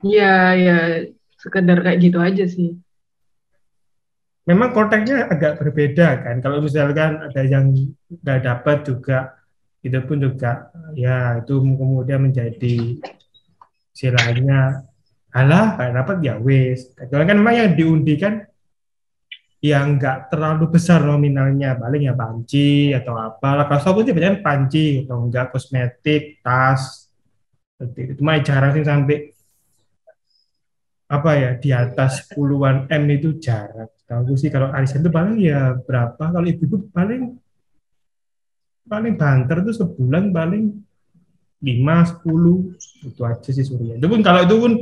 Iya 0.00 0.34
ya 0.56 0.78
sekedar 1.36 1.84
kayak 1.84 2.00
gitu 2.00 2.18
aja 2.20 2.44
sih. 2.48 2.76
Memang 4.48 4.72
konteksnya 4.72 5.28
agak 5.28 5.60
berbeda 5.60 6.24
kan. 6.24 6.40
Kalau 6.40 6.64
misalkan 6.64 7.20
ada 7.20 7.42
yang 7.44 7.76
nggak 8.08 8.40
dapat 8.40 8.88
juga 8.88 9.39
itu 9.80 9.98
pun 10.04 10.20
juga 10.20 10.68
ya 10.92 11.40
itu 11.40 11.56
kemudian 11.56 12.28
menjadi 12.28 13.00
istilahnya 13.96 14.84
alah 15.32 15.78
kayak 15.78 15.94
dapat 16.04 16.16
ya 16.26 16.34
wis. 16.36 16.92
Kalau 16.96 17.24
kan 17.24 17.36
memang 17.38 17.54
yang 17.54 17.70
diundi 17.72 18.14
kan 18.20 18.44
yang 19.60 19.96
nggak 19.96 20.32
terlalu 20.32 20.72
besar 20.76 21.00
nominalnya. 21.04 21.76
Paling 21.80 22.08
ya 22.08 22.14
panci 22.16 22.92
atau 22.92 23.16
apa 23.16 23.48
lah 23.56 23.64
kalau 23.68 24.04
sih 24.04 24.12
banyak 24.12 24.44
panci 24.44 25.04
atau 25.06 25.28
enggak 25.28 25.52
kosmetik 25.54 26.44
tas 26.44 27.08
seperti 27.76 27.98
itu. 28.04 28.12
Cuma 28.20 28.36
jarang 28.44 28.72
sih 28.76 28.84
sampai 28.84 29.18
apa 31.10 31.30
ya 31.34 31.50
di 31.58 31.70
atas 31.74 32.28
puluhan 32.30 32.86
m 32.86 33.04
itu 33.10 33.40
jarang. 33.40 33.90
Tahu 34.06 34.34
sih 34.34 34.50
kalau 34.50 34.74
arisan 34.74 35.02
itu 35.06 35.10
paling 35.10 35.38
ya 35.38 35.78
berapa? 35.78 36.18
Kalau 36.18 36.46
ibu 36.46 36.62
itu 36.66 36.76
paling 36.90 37.38
paling 38.90 39.14
banter 39.14 39.62
tuh 39.62 39.74
sebulan 39.78 40.34
paling 40.34 40.74
lima 41.62 42.02
sepuluh. 42.02 42.74
Itu 43.06 43.22
aja 43.22 43.50
sih 43.54 43.62
Surya 43.62 43.94
itu 43.94 44.06
pun 44.10 44.20
kalau 44.26 44.42
itu 44.42 44.56
pun 44.58 44.72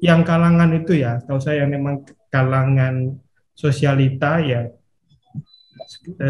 yang 0.00 0.24
kalangan 0.24 0.72
itu 0.72 0.96
ya, 0.96 1.20
tahu 1.20 1.38
saya 1.38 1.68
yang 1.68 1.76
memang 1.76 2.08
kalangan 2.32 3.20
sosialita 3.52 4.40
ya 4.40 4.72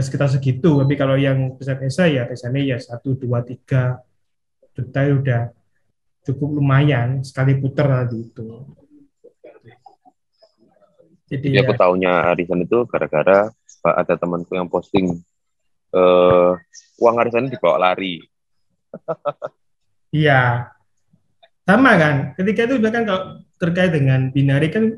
sekitar 0.03 0.27
segitu. 0.27 0.83
Tapi 0.83 0.99
kalau 0.99 1.15
yang 1.15 1.55
besar-besar 1.55 2.11
ya 2.11 2.27
biasanya 2.27 2.61
ya 2.61 2.77
satu 2.83 3.15
dua 3.15 3.47
tiga. 3.47 4.03
Juta 4.73 5.05
udah 5.05 5.53
cukup 6.25 6.57
lumayan 6.57 7.21
sekali 7.21 7.61
putar 7.61 7.93
tadi 7.93 8.25
itu. 8.25 8.65
Jadi 11.29 11.53
ya, 11.53 11.61
aku 11.61 11.77
tahunya 11.77 12.33
arisan 12.33 12.65
itu 12.65 12.89
gara-gara 12.89 13.53
ada 13.85 14.15
temanku 14.17 14.57
yang 14.57 14.65
posting 14.65 15.21
uh, 15.93 16.57
uang 17.01 17.17
arisan 17.21 17.49
dibawa 17.49 17.91
lari. 17.93 18.21
Iya, 20.13 20.69
sama 21.65 21.97
kan. 21.97 22.37
Ketika 22.37 22.69
itu 22.69 22.77
bahkan 22.85 23.09
kalau 23.09 23.41
terkait 23.57 23.97
dengan 23.97 24.29
binari 24.29 24.69
kan 24.69 24.93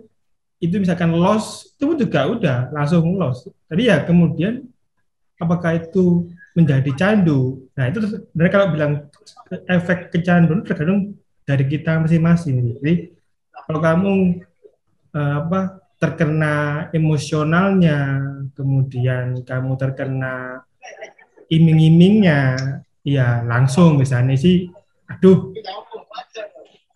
itu 0.59 0.75
misalkan 0.83 1.15
loss 1.15 1.71
itu 1.71 1.87
pun 1.87 1.95
juga 1.95 2.27
udah 2.27 2.59
langsung 2.75 3.15
loss. 3.15 3.47
Jadi 3.71 3.95
ya 3.95 4.03
kemudian 4.03 4.67
apakah 5.39 5.79
itu 5.79 6.35
menjadi 6.59 6.91
candu? 6.99 7.63
Nah 7.79 7.95
itu 7.95 8.03
sebenarnya 8.03 8.53
kalau 8.53 8.67
bilang 8.75 8.93
efek 9.71 10.11
kecanduan 10.11 10.67
tergantung 10.67 11.15
dari 11.47 11.65
kita 11.69 12.01
masing-masing. 12.03 12.81
Jadi 12.83 13.15
kalau 13.71 13.79
kamu 13.79 14.13
uh, 15.15 15.35
apa 15.47 15.61
terkena 16.01 16.89
emosionalnya, 16.91 18.21
kemudian 18.57 19.47
kamu 19.47 19.79
terkena 19.79 20.65
iming-imingnya, 21.49 22.57
ya 23.05 23.45
langsung 23.45 24.01
misalnya 24.01 24.35
sih, 24.35 24.69
aduh, 25.07 25.53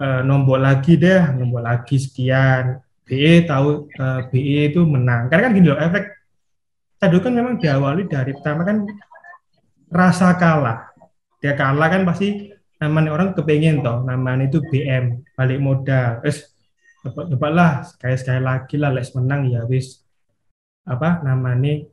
eh, 0.00 0.20
nombok 0.24 0.58
lagi 0.58 0.96
deh, 0.96 1.22
nombok 1.36 1.62
lagi 1.62 1.96
sekian, 2.00 2.80
BE 3.04 3.44
tahu 3.44 3.88
eh, 3.92 4.20
BE 4.32 4.72
itu 4.72 4.80
menang. 4.84 5.28
Karena 5.28 5.48
kan 5.48 5.52
gini 5.56 5.68
loh, 5.68 5.80
efek 5.80 6.04
tadi 6.98 7.16
kan 7.22 7.32
memang 7.32 7.54
diawali 7.62 8.10
dari 8.10 8.32
pertama 8.34 8.66
kan 8.66 8.84
rasa 9.88 10.34
kalah. 10.36 10.90
Dia 11.38 11.54
kalah 11.54 11.88
kan 11.88 12.02
pasti 12.02 12.50
namanya 12.78 13.10
orang 13.14 13.28
kepengen 13.34 13.82
toh, 13.82 14.02
namanya 14.06 14.46
itu 14.50 14.62
BM, 14.62 15.22
balik 15.34 15.58
modal. 15.62 16.22
Terus 16.22 16.58
coba 17.02 17.48
lah 17.48 17.72
sekali 17.86 18.16
sekali 18.18 18.42
lagi 18.42 18.74
lah 18.76 18.90
les 18.90 19.08
menang 19.14 19.46
ya 19.48 19.62
wis 19.64 20.02
apa 20.88 21.22
namanya 21.22 21.86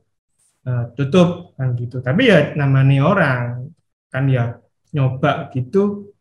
uh, 0.66 0.84
tutup 0.92 1.54
kan 1.54 1.72
gitu. 1.78 2.02
Tapi 2.02 2.22
ya 2.28 2.52
namanya 2.58 3.06
orang 3.06 3.70
kan 4.10 4.26
ya 4.26 4.58
nyoba 4.92 5.48
gitu. 5.54 6.12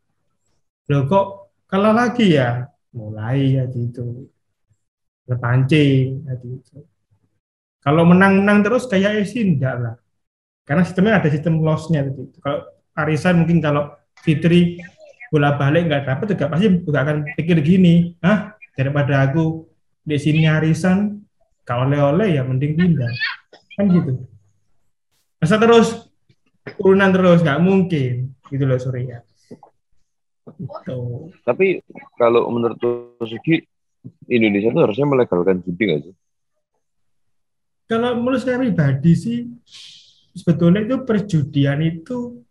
Lo 0.88 1.10
kok 1.10 1.58
kalah 1.66 1.92
lagi 1.92 2.38
ya? 2.38 2.70
Mulai 2.94 3.60
ya 3.60 3.64
gitu. 3.68 4.30
Terpancing 5.26 6.30
ya 6.30 6.34
gitu. 6.38 6.86
Kalau 7.82 8.02
menang-menang 8.06 8.66
terus 8.66 8.90
kayak 8.90 9.26
Esin 9.26 9.58
enggak 9.58 9.76
lah. 9.82 9.96
Karena 10.66 10.82
sistemnya 10.82 11.22
ada 11.22 11.30
sistem 11.30 11.62
lossnya 11.62 12.02
gitu. 12.06 12.30
Kalau 12.42 12.66
arisan 12.98 13.46
mungkin 13.46 13.62
kalau 13.62 13.94
Fitri 14.22 14.82
bola 15.30 15.54
balik 15.60 15.90
nggak 15.90 16.04
dapat 16.08 16.26
juga 16.34 16.46
pasti 16.48 16.66
juga 16.80 17.04
akan 17.04 17.18
pikir 17.36 17.60
gini 17.60 18.16
ah 18.24 18.56
daripada 18.78 19.28
aku 19.28 19.68
di 20.06 20.16
sini 20.16 20.48
arisan 20.48 21.20
kalau 21.68 21.90
oleh-oleh 21.90 22.40
ya 22.40 22.42
mending 22.42 22.74
pindah. 22.74 23.12
Kan 23.76 23.92
gitu 23.92 24.35
masa 25.42 25.56
terus 25.58 26.10
urunan 26.82 27.10
terus? 27.12 27.42
Nggak 27.44 27.62
mungkin. 27.62 28.14
Gitu 28.48 28.64
loh 28.64 28.78
Surya 28.78 29.26
gitu. 30.46 31.34
tapi 31.42 31.82
kalau 32.16 32.46
menurut 32.54 32.78
Sugi 33.26 33.66
Indonesia 34.30 34.70
itu 34.70 34.82
harusnya 34.82 35.06
melegalkan 35.10 35.66
judi 35.66 35.84
nggak 35.90 36.02
sih? 36.06 36.16
Kalau 37.86 38.18
menurut 38.18 38.42
saya 38.42 38.62
pribadi 38.62 39.14
sih 39.14 39.40
sebetulnya 40.34 40.86
itu 40.86 41.06
perjudian 41.06 41.82
itu 41.86 42.42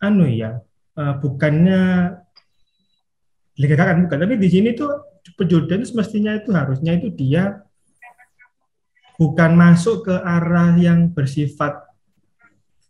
anu 0.00 0.28
ya 0.28 0.60
uh, 0.96 1.14
bukannya 1.20 2.12
dilegalkan 3.56 4.08
bukan. 4.08 4.18
Tapi 4.24 4.34
di 4.40 4.48
sini 4.48 4.72
tuh 4.72 5.20
perjodohan 5.36 5.84
itu 5.84 5.92
semestinya 5.92 6.36
itu 6.36 6.52
harusnya 6.52 6.96
itu 6.96 7.12
dia 7.12 7.60
bukan 9.16 9.52
masuk 9.56 10.08
ke 10.08 10.14
arah 10.14 10.76
yang 10.76 11.12
bersifat 11.12 11.82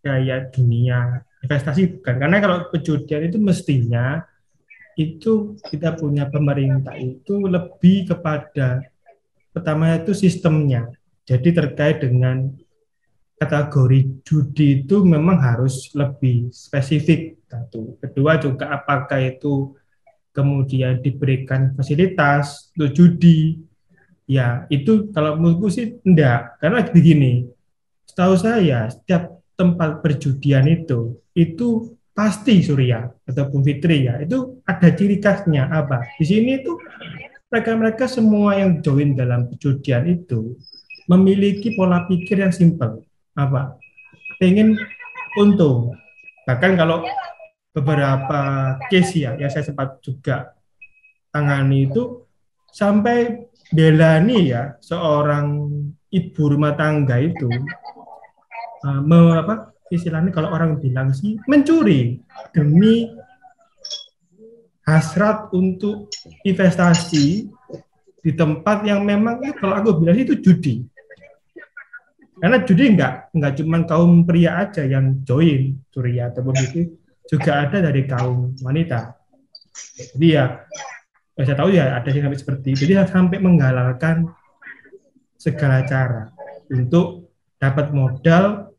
kayak 0.03 0.55
dunia 0.55 1.27
investasi 1.43 1.99
bukan. 1.99 2.15
Karena 2.19 2.39
kalau 2.43 2.57
perjodohan 2.71 3.31
itu 3.31 3.39
mestinya 3.39 4.23
itu 4.97 5.61
kita 5.61 5.95
punya 5.95 6.27
pemerintah 6.27 6.97
itu 6.97 7.47
lebih 7.47 8.11
kepada 8.11 8.83
pertama 9.55 9.95
itu 9.99 10.13
sistemnya. 10.17 10.91
Jadi 11.27 11.53
terkait 11.53 12.03
dengan 12.03 12.55
kategori 13.37 14.25
judi 14.25 14.83
itu 14.83 15.05
memang 15.05 15.37
harus 15.37 15.93
lebih 15.93 16.49
spesifik 16.49 17.37
satu. 17.45 18.01
Kedua 18.01 18.41
juga 18.41 18.73
apakah 18.73 19.21
itu 19.21 19.77
kemudian 20.33 21.01
diberikan 21.01 21.77
fasilitas 21.77 22.73
untuk 22.77 22.93
judi, 22.97 23.61
ya 24.27 24.67
itu 24.69 25.09
kalau 25.15 25.39
menurutku 25.39 25.71
sih 25.73 25.97
enggak. 26.03 26.59
Karena 26.61 26.83
begini, 26.85 27.47
setahu 28.05 28.35
saya 28.37 28.91
setiap 28.91 29.41
tempat 29.57 30.05
perjudian 30.05 30.67
itu, 30.69 31.17
itu 31.33 31.97
pasti 32.13 32.61
Surya 32.61 33.09
ataupun 33.25 33.65
Fitri 33.65 34.05
ya, 34.11 34.21
itu 34.21 34.61
ada 34.67 34.93
ciri 34.93 35.17
khasnya 35.23 35.71
apa. 35.73 36.05
Di 36.21 36.27
sini 36.27 36.61
itu 36.61 36.77
mereka-mereka 37.49 38.11
semua 38.11 38.59
yang 38.59 38.83
join 38.83 39.15
dalam 39.15 39.47
perjudian 39.49 40.05
itu 40.11 40.59
memiliki 41.07 41.73
pola 41.79 42.05
pikir 42.05 42.43
yang 42.43 42.53
simpel. 42.53 43.07
Apa? 43.39 43.79
Pengen 44.43 44.75
untung. 45.39 45.95
Bahkan 46.45 46.75
kalau 46.75 47.07
beberapa 47.71 48.41
case 48.89 49.23
ya 49.23 49.37
yang 49.37 49.53
saya 49.53 49.69
sempat 49.69 50.01
juga 50.01 50.57
tangani 51.29 51.87
itu 51.87 52.26
sampai 52.77 53.49
belani 53.73 54.53
ya 54.53 54.77
seorang 54.85 55.73
ibu 56.13 56.43
rumah 56.45 56.77
tangga 56.77 57.17
itu 57.17 57.49
uh, 58.85 59.01
apa 59.41 59.73
istilahnya 59.89 60.29
kalau 60.29 60.53
orang 60.53 60.77
bilang 60.77 61.17
sih 61.17 61.41
mencuri 61.49 62.21
demi 62.53 63.09
hasrat 64.85 65.49
untuk 65.57 66.13
investasi 66.45 67.49
di 68.21 68.31
tempat 68.37 68.85
yang 68.85 69.09
memang 69.09 69.41
kalau 69.57 69.81
aku 69.81 70.05
bilang 70.05 70.21
itu 70.21 70.37
judi 70.37 70.85
karena 72.37 72.61
judi 72.61 72.93
enggak 72.93 73.33
enggak 73.33 73.53
cuma 73.57 73.81
kaum 73.89 74.29
pria 74.29 74.61
aja 74.69 74.85
yang 74.85 75.25
join 75.25 75.81
curi 75.89 76.21
ataupun 76.21 76.55
itu 76.61 76.81
juga 77.27 77.67
ada 77.67 77.91
dari 77.91 78.07
kaum 78.07 78.55
wanita. 78.63 79.19
Jadi 80.15 80.27
ya, 80.33 80.63
saya 81.37 81.53
tahu 81.53 81.69
ya 81.69 81.93
ada 81.93 82.09
yang 82.09 82.33
sampai 82.33 82.41
seperti 82.41 82.67
itu. 82.73 82.89
Jadi 82.89 82.93
sampai 83.13 83.37
menggalalkan 83.37 84.25
segala 85.37 85.85
cara 85.85 86.33
untuk 86.73 87.29
dapat 87.61 87.93
modal, 87.93 88.73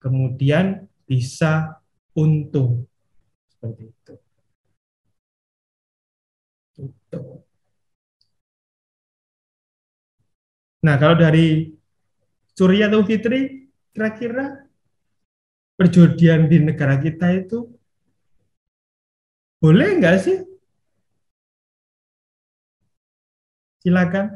kemudian 0.00 0.88
bisa 1.04 1.76
untung. 2.16 2.88
Seperti 3.52 3.92
itu. 3.92 4.14
itu. 6.78 7.20
Nah, 10.78 10.94
kalau 10.96 11.18
dari 11.18 11.74
Surya 12.54 12.86
atau 12.86 13.02
Fitri, 13.02 13.68
kira-kira 13.90 14.66
perjudian 15.74 16.46
di 16.46 16.58
negara 16.62 16.98
kita 16.98 17.34
itu 17.34 17.70
boleh 19.58 19.98
nggak 19.98 20.16
sih? 20.22 20.38
Silakan. 23.82 24.26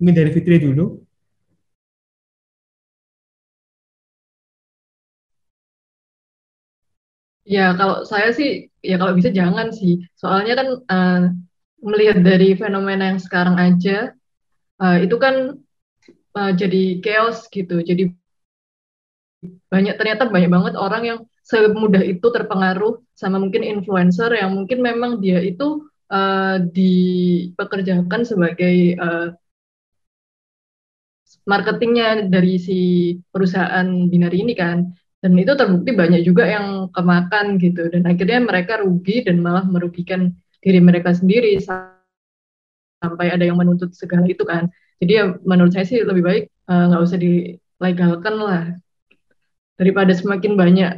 Mungkin 0.00 0.14
dari 0.18 0.30
Fitri 0.34 0.56
dulu. 0.64 0.84
Ya, 7.54 7.74
kalau 7.78 8.06
saya 8.06 8.30
sih, 8.38 8.70
ya 8.84 8.94
kalau 9.00 9.12
bisa 9.18 9.30
jangan 9.34 9.68
sih. 9.74 9.92
Soalnya 10.20 10.52
kan 10.60 10.68
uh, 10.86 11.20
melihat 11.82 12.22
dari 12.22 12.54
fenomena 12.54 13.10
yang 13.10 13.20
sekarang 13.20 13.56
aja, 13.58 14.14
uh, 14.82 14.96
itu 15.04 15.16
kan 15.24 15.34
uh, 16.38 16.52
jadi 16.60 17.00
chaos 17.04 17.48
gitu. 17.50 17.80
Jadi 17.82 18.02
banyak 19.72 19.94
ternyata 19.96 20.28
banyak 20.28 20.50
banget 20.52 20.74
orang 20.76 21.02
yang 21.08 21.18
semudah 21.48 22.04
itu 22.04 22.26
terpengaruh 22.28 23.00
sama 23.16 23.40
mungkin 23.40 23.64
influencer 23.64 24.30
yang 24.36 24.52
mungkin 24.52 24.84
memang 24.84 25.18
dia 25.24 25.40
itu 25.40 25.89
uh, 26.10 26.58
dipekerjakan 26.60 28.20
sebagai 28.26 28.76
uh, 28.98 29.32
marketingnya 31.46 32.28
dari 32.28 32.58
si 32.60 32.80
perusahaan 33.30 33.86
binari 34.10 34.44
ini 34.44 34.54
kan. 34.58 34.90
Dan 35.20 35.36
itu 35.36 35.52
terbukti 35.52 35.92
banyak 35.92 36.24
juga 36.24 36.48
yang 36.48 36.88
kemakan 36.96 37.60
gitu. 37.60 37.92
Dan 37.92 38.08
akhirnya 38.08 38.40
mereka 38.40 38.80
rugi 38.80 39.20
dan 39.24 39.44
malah 39.44 39.68
merugikan 39.68 40.32
diri 40.64 40.80
mereka 40.80 41.12
sendiri 41.12 41.60
sampai 41.60 43.26
ada 43.28 43.44
yang 43.44 43.60
menuntut 43.60 43.92
segala 43.92 44.24
itu 44.24 44.44
kan. 44.44 44.68
Jadi 45.00 45.12
ya 45.12 45.24
menurut 45.44 45.72
saya 45.72 45.88
sih 45.88 46.00
lebih 46.04 46.24
baik 46.24 46.44
eh, 46.48 46.84
nggak 46.92 47.00
uh, 47.00 47.06
usah 47.08 47.20
dilegalkan 47.20 48.34
lah. 48.36 48.64
Daripada 49.80 50.12
semakin 50.12 50.52
banyak 50.60 50.92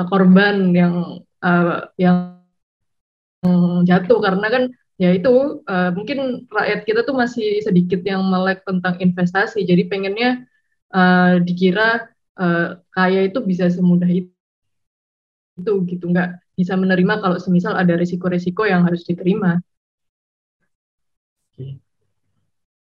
uh, 0.00 0.06
korban 0.08 0.72
yang 0.72 1.20
uh, 1.44 1.88
yang 2.00 2.31
jatuh 3.82 4.18
karena 4.22 4.46
kan 4.48 4.62
ya 5.00 5.10
itu 5.10 5.64
uh, 5.66 5.90
mungkin 5.90 6.46
rakyat 6.46 6.86
kita 6.86 7.00
tuh 7.02 7.18
masih 7.18 7.58
sedikit 7.62 8.00
yang 8.06 8.22
melek 8.22 8.62
tentang 8.62 8.98
investasi. 9.02 9.66
Jadi 9.66 9.90
pengennya 9.90 10.46
uh, 10.94 11.42
dikira 11.42 12.06
uh, 12.38 12.78
kaya 12.94 13.26
itu 13.26 13.42
bisa 13.42 13.66
semudah 13.66 14.06
itu 14.06 14.30
itu 15.52 15.72
gitu 15.84 16.08
nggak 16.08 16.40
bisa 16.56 16.72
menerima 16.80 17.20
kalau 17.20 17.36
semisal 17.36 17.76
ada 17.76 17.92
risiko-risiko 17.98 18.64
yang 18.64 18.88
harus 18.88 19.04
diterima. 19.04 19.60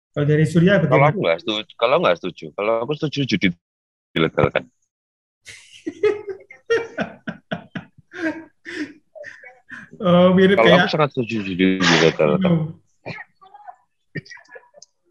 Kalau 0.10 0.26
dari 0.26 0.45
Surya 0.45 0.82
Kalau 0.84 1.06
aku 1.06 1.19
nggak 1.22 1.39
setuju, 1.41 1.74
kalau 1.80 1.98
nggak 2.02 2.17
setuju, 2.19 2.45
kalau 2.54 2.84
aku 2.84 2.93
setuju 2.98 3.26
judi 3.26 3.48
dilegalkan. 4.13 4.69
oh, 9.99 10.27
mirip 10.35 10.57
Kalau 10.59 10.67
kayak... 10.67 10.81
aku 10.85 10.89
sangat 10.91 11.09
setuju 11.15 11.38
dilegalkan. 11.45 12.75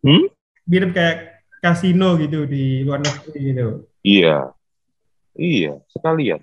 Hmm? 0.05 0.25
Mirip 0.69 0.91
kayak 0.93 1.17
kasino 1.59 2.15
gitu 2.21 2.47
di 2.47 2.83
luar 2.87 3.03
negeri 3.03 3.41
gitu. 3.53 3.67
Iya. 4.03 4.53
Iya, 5.39 5.79
sekalian. 5.95 6.43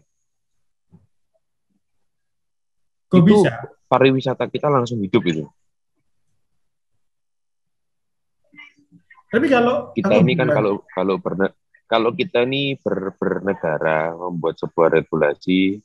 Kok 3.12 3.19
Itu- 3.21 3.27
bisa? 3.43 3.53
Pariwisata 3.86 4.49
kita 4.49 4.65
langsung 4.65 4.97
hidup 5.05 5.21
itu. 5.29 5.45
Tapi 9.29 9.45
kalau 9.51 9.93
Kita 9.93 10.10
kalau 10.10 10.21
ini 10.25 10.34
kan 10.34 10.47
kalau 10.49 10.73
kalau 10.89 11.15
berne, 11.21 11.53
kalau 11.86 12.10
kita 12.17 12.49
ini 12.49 12.79
ber, 12.81 13.13
bernegara 13.19 14.15
membuat 14.15 14.58
sebuah 14.58 14.89
regulasi 14.95 15.85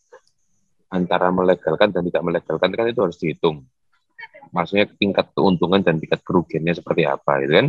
antara 0.90 1.30
melegalkan 1.30 1.94
dan 1.94 2.02
tidak 2.02 2.22
melegalkan 2.26 2.70
kan 2.74 2.86
itu 2.90 3.00
harus 3.00 3.16
dihitung. 3.16 3.62
Maksudnya 4.50 4.90
tingkat 4.98 5.30
keuntungan 5.30 5.80
dan 5.80 6.02
tingkat 6.02 6.20
kerugiannya 6.26 6.74
seperti 6.74 7.06
apa, 7.06 7.38
gitu 7.46 7.54
kan? 7.54 7.66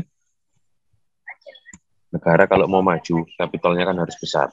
Negara 2.12 2.44
kalau 2.50 2.66
mau 2.68 2.82
maju, 2.82 3.24
kapitalnya 3.38 3.86
kan 3.88 3.98
harus 4.02 4.18
besar. 4.18 4.50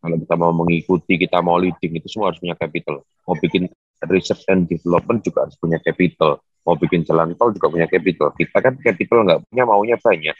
Kalau 0.00 0.16
kita 0.16 0.34
mau 0.40 0.50
mengikuti, 0.56 1.20
kita 1.20 1.44
mau 1.44 1.60
leading, 1.60 2.00
itu 2.00 2.08
semua 2.08 2.32
harus 2.32 2.40
punya 2.40 2.56
capital. 2.56 3.04
Mau 3.28 3.36
bikin 3.36 3.68
research 4.08 4.48
and 4.48 4.64
development 4.64 5.20
juga 5.20 5.44
harus 5.44 5.60
punya 5.60 5.76
capital. 5.76 6.40
Mau 6.64 6.74
bikin 6.80 7.04
jalan 7.04 7.36
tol 7.36 7.52
juga 7.52 7.68
punya 7.68 7.84
capital. 7.84 8.32
Kita 8.32 8.58
kan 8.64 8.80
capital 8.80 9.28
nggak 9.28 9.40
punya, 9.44 9.62
maunya 9.68 9.96
banyak. 10.00 10.36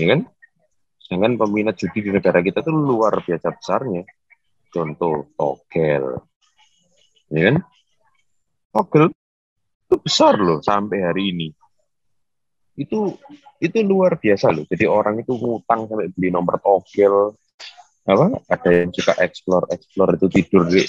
Ya 0.00 0.06
kan? 0.08 0.20
Sedangkan 1.04 1.36
peminat 1.36 1.76
judi 1.76 2.04
di 2.04 2.10
negara 2.12 2.40
kita 2.40 2.64
tuh 2.64 2.72
luar 2.72 3.20
biasa 3.20 3.52
besarnya. 3.52 4.08
Contoh, 4.68 5.32
togel. 5.34 6.04
Ya 7.32 7.40
kan? 7.52 7.56
Togel 8.72 9.04
itu 9.88 9.96
besar 10.04 10.36
loh 10.36 10.60
sampai 10.60 10.98
hari 11.00 11.32
ini. 11.32 11.48
Itu 12.78 13.16
itu 13.58 13.76
luar 13.82 14.20
biasa 14.20 14.52
loh. 14.52 14.68
Jadi 14.68 14.84
orang 14.84 15.24
itu 15.24 15.34
ngutang 15.34 15.88
sampai 15.88 16.12
beli 16.12 16.28
nomor 16.28 16.60
togel. 16.60 17.34
Apa? 18.08 18.40
Ada 18.48 18.84
yang 18.84 18.90
suka 18.92 19.16
explore 19.20 19.68
explore 19.72 20.16
itu 20.16 20.26
tidur 20.28 20.64
di 20.68 20.84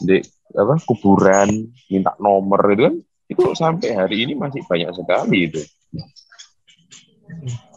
di 0.00 0.16
apa 0.56 0.80
kuburan 0.82 1.70
minta 1.92 2.16
nomor 2.18 2.58
itu 2.72 2.82
kan 2.88 2.94
itu 3.30 3.42
sampai 3.54 3.94
hari 3.94 4.16
ini 4.26 4.32
masih 4.34 4.66
banyak 4.66 4.90
sekali 4.90 5.38
itu 5.46 5.62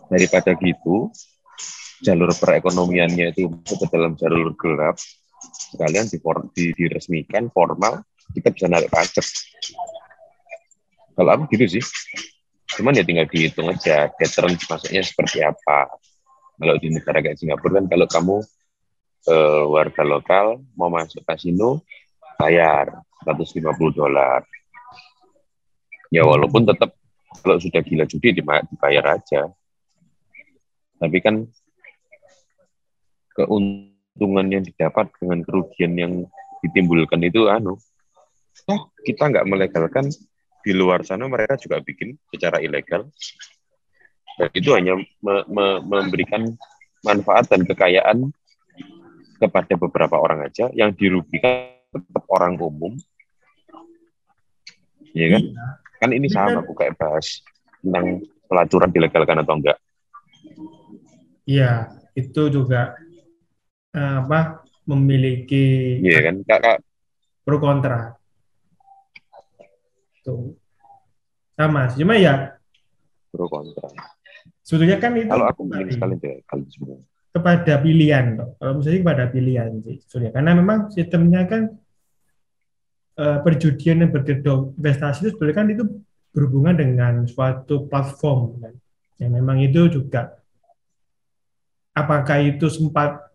daripada 0.10 0.58
gitu 0.58 1.14
jalur 2.02 2.34
perekonomiannya 2.34 3.36
itu 3.36 3.52
masuk 3.52 3.86
ke 3.86 3.88
dalam 3.94 4.18
jalur 4.18 4.58
gelap 4.58 4.98
sekalian 5.74 6.06
di, 6.06 6.18
di, 6.54 6.66
diresmikan 6.78 7.50
formal 7.50 8.06
kita 8.32 8.50
bisa 8.54 8.66
narik 8.72 8.88
pajak. 8.88 9.26
Kalau 11.14 11.30
aku 11.30 11.44
gitu 11.54 11.78
sih. 11.78 11.86
Cuman 12.74 12.98
ya 12.98 13.06
tinggal 13.06 13.30
dihitung 13.30 13.70
aja 13.70 14.10
deterrence 14.18 14.66
masuknya 14.66 15.04
seperti 15.06 15.46
apa. 15.46 15.94
Kalau 16.58 16.76
di 16.82 16.90
negara 16.90 17.22
kayak 17.22 17.38
Singapura 17.38 17.82
kan 17.82 17.86
kalau 17.86 18.08
kamu 18.10 18.38
eh, 19.30 19.64
warga 19.70 20.04
lokal 20.06 20.46
mau 20.74 20.90
masuk 20.90 21.22
kasino 21.22 21.86
bayar 22.42 23.04
150 23.22 23.62
dolar. 23.94 24.42
Ya 26.10 26.26
walaupun 26.26 26.66
tetap 26.66 26.98
kalau 27.46 27.62
sudah 27.62 27.82
gila 27.86 28.10
judi 28.10 28.34
dibayar 28.42 29.06
aja. 29.22 29.50
Tapi 30.98 31.18
kan 31.22 31.46
keuntungan 33.38 33.93
yang 34.22 34.64
didapat 34.64 35.10
dengan 35.18 35.42
kerugian 35.42 35.94
yang 35.98 36.14
ditimbulkan 36.64 37.20
itu 37.26 37.50
anu 37.50 37.76
oh 38.70 38.82
kita 39.04 39.28
nggak 39.34 39.48
melegalkan 39.50 40.08
di 40.64 40.72
luar 40.72 41.04
sana 41.04 41.28
mereka 41.28 41.60
juga 41.60 41.84
bikin 41.84 42.16
secara 42.32 42.64
ilegal. 42.64 43.12
Dan 44.40 44.50
itu 44.56 44.72
hanya 44.74 44.96
me 44.98 45.36
me 45.52 45.66
memberikan 45.84 46.56
manfaat 47.04 47.52
dan 47.52 47.68
kekayaan 47.68 48.32
kepada 49.38 49.76
beberapa 49.76 50.16
orang 50.16 50.48
aja 50.48 50.72
yang 50.72 50.96
dirugikan 50.96 51.76
tetap 51.92 52.24
orang 52.32 52.56
umum. 52.58 52.96
Ya 55.14 55.30
kan? 55.38 55.44
Iya. 55.46 55.68
kan 56.02 56.10
ini 56.12 56.28
sama 56.28 56.60
aku 56.60 56.76
kayak 56.76 57.00
bahas 57.00 57.40
tentang 57.80 58.28
pelacuran 58.50 58.92
dilegalkan 58.92 59.40
atau 59.40 59.56
enggak. 59.56 59.78
Iya, 61.48 61.96
itu 62.12 62.52
juga 62.52 62.96
apa 63.94 64.66
memiliki 64.90 66.00
iya 66.02 66.20
kan 66.26 66.36
kakak 66.44 66.78
pro 67.46 67.58
kontra. 67.62 68.18
Tuh. 70.24 70.56
Sama, 71.54 71.92
cuma 71.94 72.18
ya 72.18 72.58
pro 73.30 73.46
kontra 73.46 73.88
sebetulnya 74.64 74.98
kan 74.98 75.12
itu 75.20 75.30
kalau 75.30 75.48
aku 75.52 75.68
kembali 75.68 75.92
sekali 75.92 76.16
deh 76.18 76.40
kali 76.48 76.66
semua 76.72 76.98
kepada 77.34 77.82
pilihan 77.82 78.38
toh. 78.38 78.50
Kalau 78.62 78.74
misalnya 78.78 79.00
kepada 79.02 79.26
pilihan 79.34 79.70
sih 79.82 79.98
sebetulnya. 80.06 80.32
Karena 80.38 80.52
memang 80.54 80.80
sistemnya 80.94 81.42
kan 81.50 81.62
eh, 83.18 83.38
perjudian 83.42 84.06
yang 84.06 84.12
berkedok 84.14 84.78
investasi 84.78 85.18
itu 85.26 85.30
sebetulnya 85.34 85.56
kan 85.58 85.68
itu 85.74 85.84
berhubungan 86.30 86.78
dengan 86.78 87.14
suatu 87.26 87.90
platform 87.90 88.62
kan. 88.62 88.74
Yang 89.18 89.32
memang 89.34 89.58
itu 89.66 89.82
juga 89.90 90.38
apakah 91.98 92.38
itu 92.46 92.70
sempat 92.70 93.33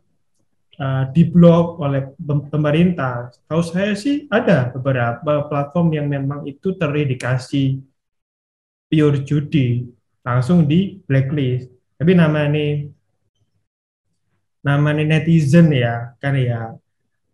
uh, 0.78 1.04
diblok 1.12 1.82
oleh 1.82 2.14
pem- 2.16 2.48
pemerintah? 2.48 3.34
Tahu 3.50 3.62
saya 3.62 3.92
sih 3.98 4.30
ada 4.30 4.70
beberapa 4.72 5.46
platform 5.50 5.94
yang 5.94 6.06
memang 6.06 6.46
itu 6.46 6.74
terindikasi 6.78 7.82
pure 8.88 9.20
judi 9.26 9.84
langsung 10.24 10.64
di 10.64 10.96
blacklist. 11.04 11.68
Tapi 11.98 12.12
nama 12.16 12.48
ini 12.48 12.88
nama 14.64 14.88
ini 14.96 15.04
netizen 15.06 15.70
ya, 15.74 16.14
kan 16.18 16.34
ya 16.34 16.72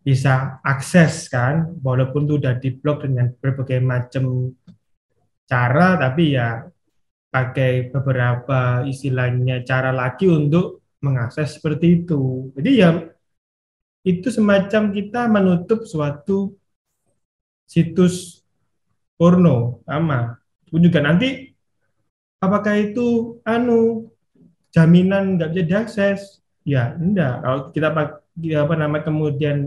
bisa 0.05 0.61
akses 0.61 1.25
kan, 1.25 1.73
walaupun 1.81 2.29
itu 2.29 2.37
udah 2.37 2.53
diblok 2.61 3.09
dengan 3.09 3.33
berbagai 3.33 3.81
macam 3.81 4.53
cara, 5.49 5.97
tapi 5.97 6.37
ya 6.37 6.69
pakai 7.33 7.89
beberapa 7.89 8.85
istilahnya 8.85 9.65
cara 9.65 9.89
lagi 9.89 10.29
untuk 10.29 10.85
mengakses 11.01 11.57
seperti 11.57 12.05
itu. 12.05 12.53
Jadi 12.53 12.71
ya 12.77 12.89
itu 14.05 14.27
semacam 14.37 14.83
kita 14.95 15.21
menutup 15.35 15.79
suatu 15.89 16.53
situs 17.65 18.45
porno 19.17 19.81
sama. 19.87 20.37
Pun 20.69 20.81
juga 20.85 20.99
nanti 21.03 21.53
apakah 22.43 22.75
itu 22.79 23.39
anu 23.47 24.09
jaminan 24.75 25.37
nggak 25.37 25.49
bisa 25.53 25.63
diakses? 25.69 26.19
Ya 26.65 26.93
enggak. 26.97 27.33
Kalau 27.43 27.59
kita 27.75 27.89
pak- 27.95 28.21
ya 28.41 28.65
apa 28.65 28.75
nama 28.75 28.97
kemudian 29.05 29.57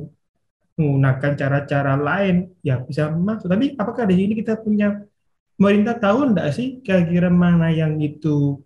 menggunakan 0.79 1.33
cara-cara 1.41 1.95
lain 1.99 2.37
ya 2.63 2.81
bisa 2.83 3.11
masuk. 3.13 3.49
Tapi 3.51 3.75
apakah 3.79 4.05
di 4.11 4.15
sini 4.21 4.33
kita 4.41 4.59
punya 4.61 4.89
pemerintah 5.59 5.97
tahu 5.99 6.19
enggak 6.35 6.49
sih 6.57 6.69
kira-kira 6.85 7.29
mana 7.33 7.69
yang 7.73 7.99
itu 8.03 8.61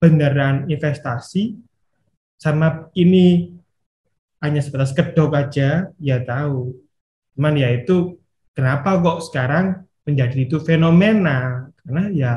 beneran 0.00 0.66
investasi 0.72 1.60
sama 2.40 2.88
ini 2.96 3.59
hanya 4.40 4.60
sebatas 4.64 4.96
kedok 4.96 5.36
aja, 5.36 5.92
ya 6.00 6.16
tahu. 6.24 6.76
Cuman 7.36 7.54
ya 7.56 7.68
itu 7.72 8.20
kenapa 8.56 8.96
kok 9.00 9.24
sekarang 9.28 9.84
menjadi 10.08 10.48
itu 10.48 10.56
fenomena? 10.60 11.68
Karena 11.80 12.02
ya 12.12 12.32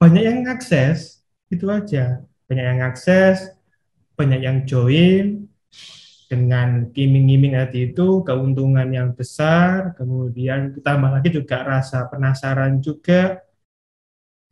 banyak 0.00 0.24
yang 0.24 0.40
akses, 0.48 1.24
itu 1.52 1.68
aja. 1.68 2.24
Banyak 2.48 2.64
yang 2.64 2.80
akses, 2.84 3.52
banyak 4.16 4.40
yang 4.40 4.58
join, 4.64 5.48
dengan 6.28 6.92
iming-iming 6.92 7.56
tadi 7.56 7.88
itu 7.90 8.20
keuntungan 8.20 8.84
yang 8.92 9.16
besar, 9.16 9.96
kemudian 9.96 10.76
ditambah 10.76 11.08
lagi 11.08 11.32
juga 11.32 11.64
rasa 11.64 12.04
penasaran 12.04 12.84
juga, 12.84 13.40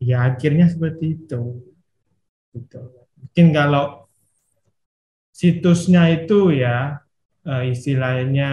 ya 0.00 0.24
akhirnya 0.24 0.72
seperti 0.72 1.20
itu. 1.20 1.60
Gitu. 2.56 2.80
Mungkin 3.20 3.46
kalau 3.52 4.05
situsnya 5.36 6.02
itu 6.16 6.56
ya 6.56 7.04
eh, 7.44 7.62
istilahnya 7.72 8.50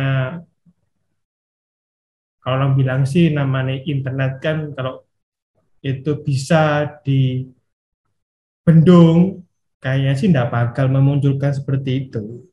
kalau 2.43 2.75
bilang 2.75 3.07
sih 3.07 3.31
namanya 3.31 3.79
internet 3.87 4.31
kan 4.43 4.57
kalau 4.75 5.07
itu 5.79 6.11
bisa 6.27 6.91
dibendung 7.07 7.47
kayaknya 9.79 10.13
sih 10.19 10.27
tidak 10.31 10.51
bakal 10.51 10.87
memunculkan 10.91 11.51
seperti 11.55 12.07
itu. 12.07 12.43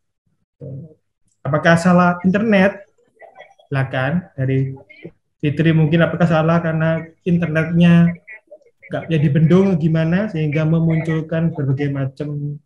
Apakah 1.47 1.75
salah 1.79 2.19
internet? 2.27 2.87
Silakan 3.67 4.31
dari 4.35 4.75
Fitri 5.39 5.71
mungkin 5.71 6.03
apakah 6.07 6.27
salah 6.27 6.59
karena 6.59 7.07
internetnya 7.23 8.13
nggak 8.91 9.05
jadi 9.07 9.29
bendung 9.31 9.79
gimana 9.79 10.27
sehingga 10.27 10.67
memunculkan 10.67 11.55
berbagai 11.55 11.89
macam 11.95 12.59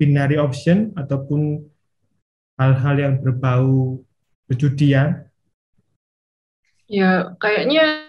binary 0.00 0.40
option 0.40 0.96
ataupun 0.96 1.60
hal-hal 2.56 2.96
yang 2.96 3.14
berbau 3.20 4.00
perjudian. 4.48 5.28
Ya, 6.88 7.36
kayaknya 7.36 8.08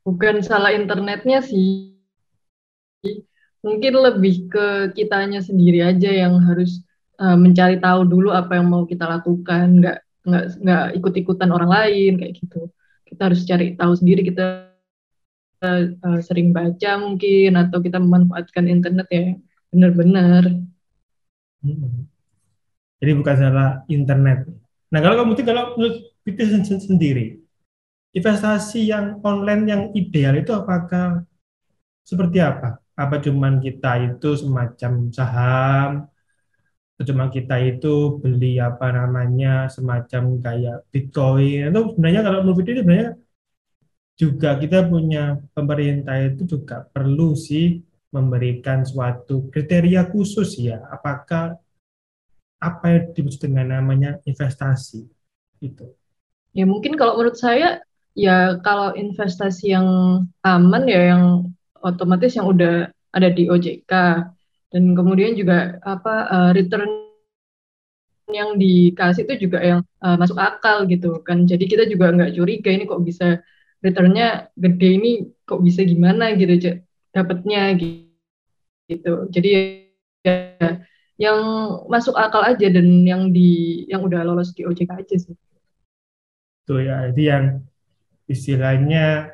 bukan 0.00 0.40
salah 0.40 0.72
internetnya 0.72 1.44
sih. 1.44 1.92
Mungkin 3.60 3.92
lebih 3.92 4.48
ke 4.48 4.66
kitanya 4.96 5.44
sendiri 5.44 5.84
aja 5.84 6.08
yang 6.08 6.40
harus 6.40 6.80
uh, 7.20 7.36
mencari 7.36 7.76
tahu 7.76 8.08
dulu 8.08 8.32
apa 8.32 8.56
yang 8.56 8.72
mau 8.72 8.88
kita 8.88 9.04
lakukan. 9.04 9.84
Nggak 9.84 9.98
nggak 10.26 10.44
nggak 10.64 10.84
ikut 10.98 11.12
ikutan 11.22 11.50
orang 11.52 11.70
lain 11.70 12.12
kayak 12.18 12.34
gitu. 12.40 12.72
Kita 13.06 13.30
harus 13.30 13.46
cari 13.46 13.76
tahu 13.78 13.92
sendiri. 13.94 14.26
Kita 14.26 14.66
uh, 15.62 16.20
sering 16.24 16.50
baca 16.50 16.90
mungkin 16.98 17.54
atau 17.54 17.78
kita 17.78 18.02
memanfaatkan 18.02 18.66
internet 18.66 19.08
ya. 19.14 19.26
Benar-benar 19.70 20.66
hmm. 21.74 22.04
jadi 23.02 23.12
bukan 23.18 23.34
salah 23.34 23.68
internet. 23.90 24.38
Nah 24.92 24.98
kalau 25.02 25.14
kamu 25.24 25.32
kalau 25.42 25.64
menurut 25.74 25.96
Fitri 26.22 26.46
sendiri 26.62 27.46
investasi 28.16 28.88
yang 28.88 29.20
online 29.20 29.62
yang 29.68 29.82
ideal 29.92 30.34
itu 30.40 30.52
apakah 30.56 31.20
seperti 32.00 32.38
apa? 32.40 32.80
Apa 32.96 33.20
cuman 33.20 33.60
kita 33.60 34.00
itu 34.08 34.40
semacam 34.40 34.92
saham? 35.12 35.90
Atau 36.96 37.12
cuma 37.12 37.28
kita 37.28 37.60
itu 37.60 38.16
beli 38.24 38.56
apa 38.56 38.88
namanya 38.88 39.68
semacam 39.68 40.40
kayak 40.40 40.76
Bitcoin? 40.88 41.68
Atau 41.68 41.92
sebenarnya 41.92 42.20
kalau 42.24 42.38
menurut 42.40 42.64
itu 42.64 42.80
sebenarnya 42.80 43.10
juga 44.16 44.50
kita 44.56 44.88
punya 44.88 45.36
pemerintah 45.52 46.16
itu 46.24 46.42
juga 46.48 46.88
perlu 46.88 47.36
sih 47.36 47.84
memberikan 48.16 48.80
suatu 48.88 49.52
kriteria 49.52 50.08
khusus 50.08 50.56
ya. 50.56 50.80
Apakah 50.88 51.60
apa 52.56 52.84
yang 52.88 53.12
dimaksud 53.12 53.44
dengan 53.44 53.76
namanya 53.76 54.16
investasi 54.24 55.04
itu? 55.60 55.86
Ya 56.56 56.64
mungkin 56.64 56.96
kalau 56.96 57.20
menurut 57.20 57.36
saya 57.36 57.84
ya 58.16 58.56
kalau 58.64 58.96
investasi 58.96 59.76
yang 59.76 59.88
aman 60.40 60.88
ya 60.88 61.12
yang 61.12 61.52
otomatis 61.84 62.32
yang 62.32 62.48
udah 62.48 62.88
ada 63.12 63.28
di 63.28 63.52
OJK 63.52 63.92
dan 64.72 64.82
kemudian 64.96 65.36
juga 65.36 65.76
apa 65.84 66.14
uh, 66.32 66.50
return 66.56 66.88
yang 68.32 68.58
dikasih 68.58 69.28
itu 69.28 69.46
juga 69.46 69.62
yang 69.62 69.80
uh, 70.00 70.16
masuk 70.16 70.40
akal 70.40 70.88
gitu 70.88 71.20
kan. 71.20 71.44
Jadi 71.44 71.68
kita 71.68 71.84
juga 71.84 72.10
nggak 72.10 72.32
curiga 72.34 72.72
ini 72.72 72.88
kok 72.88 73.04
bisa 73.04 73.44
returnnya 73.84 74.48
gede 74.56 74.88
ini 74.96 75.10
kok 75.44 75.60
bisa 75.60 75.84
gimana 75.84 76.32
gitu 76.34 76.80
dapatnya 77.14 77.76
gitu 77.78 78.05
jadi 79.32 79.48
ya 80.22 80.34
yang 81.16 81.38
masuk 81.88 82.12
akal 82.12 82.44
aja 82.44 82.68
dan 82.68 82.86
yang 83.02 83.32
di 83.32 83.82
yang 83.88 84.04
udah 84.04 84.20
lolos 84.22 84.52
di 84.52 84.68
OJK 84.68 84.90
aja 84.92 85.16
sih. 85.16 85.34
Tuh 86.66 86.82
ya, 86.82 87.08
itu 87.08 87.22
yang 87.24 87.64
istilahnya 88.28 89.32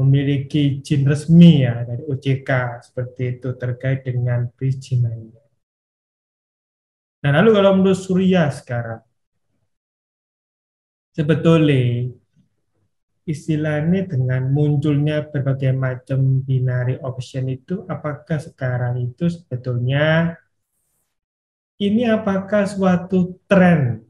memiliki 0.00 0.80
izin 0.80 1.04
resmi 1.04 1.68
ya 1.68 1.84
dari 1.84 2.06
OJK 2.08 2.80
seperti 2.80 3.22
itu 3.36 3.48
terkait 3.60 4.00
dengan 4.06 4.48
perizinannya. 4.48 5.42
Nah 7.20 7.30
lalu 7.36 7.50
kalau 7.52 7.76
menurut 7.76 8.00
Surya 8.00 8.48
sekarang, 8.48 9.04
sebetulnya 11.12 12.16
istilahnya 13.28 14.08
dengan 14.08 14.48
munculnya 14.50 15.28
berbagai 15.28 15.72
macam 15.76 16.44
binary 16.44 16.96
option 17.00 17.48
itu, 17.48 17.84
apakah 17.86 18.38
sekarang 18.40 19.00
itu 19.00 19.28
sebetulnya 19.28 20.36
ini 21.80 22.04
apakah 22.04 22.68
suatu 22.68 23.40
tren 23.48 24.04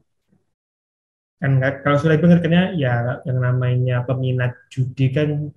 kan 1.41 1.57
kalau 1.81 1.97
sudah 1.97 2.21
pengertiannya 2.21 2.77
ya 2.77 3.17
yang 3.25 3.41
namanya 3.41 4.05
peminat 4.05 4.53
judi 4.69 5.09
kan 5.09 5.49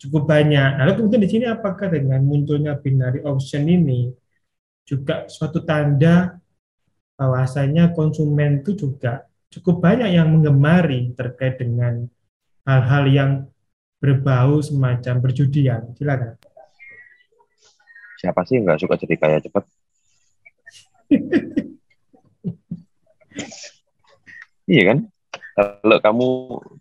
cukup 0.00 0.24
banyak. 0.24 0.80
Lalu 0.80 0.92
kemudian 0.96 1.20
di 1.20 1.28
sini 1.28 1.44
apakah 1.44 1.92
dengan 1.92 2.24
munculnya 2.24 2.80
binary 2.80 3.20
option 3.20 3.68
ini 3.68 4.08
juga 4.88 5.28
suatu 5.28 5.60
tanda 5.60 6.40
bahwasanya 7.20 7.92
konsumen 7.92 8.64
itu 8.64 8.72
juga 8.72 9.28
cukup 9.52 9.84
banyak 9.84 10.16
yang 10.16 10.32
menggemari 10.32 11.12
terkait 11.12 11.60
dengan 11.60 12.08
hal-hal 12.70 13.04
yang 13.10 13.30
berbau 13.98 14.62
semacam 14.62 15.18
perjudian. 15.18 15.90
Silakan. 15.98 16.38
Siapa 18.22 18.46
sih 18.46 18.62
nggak 18.62 18.78
suka 18.78 18.94
jadi 19.00 19.16
kaya 19.18 19.38
cepat? 19.42 19.64
iya 24.70 24.82
kan? 24.94 24.98
Kalau 25.58 25.98
kamu 25.98 26.28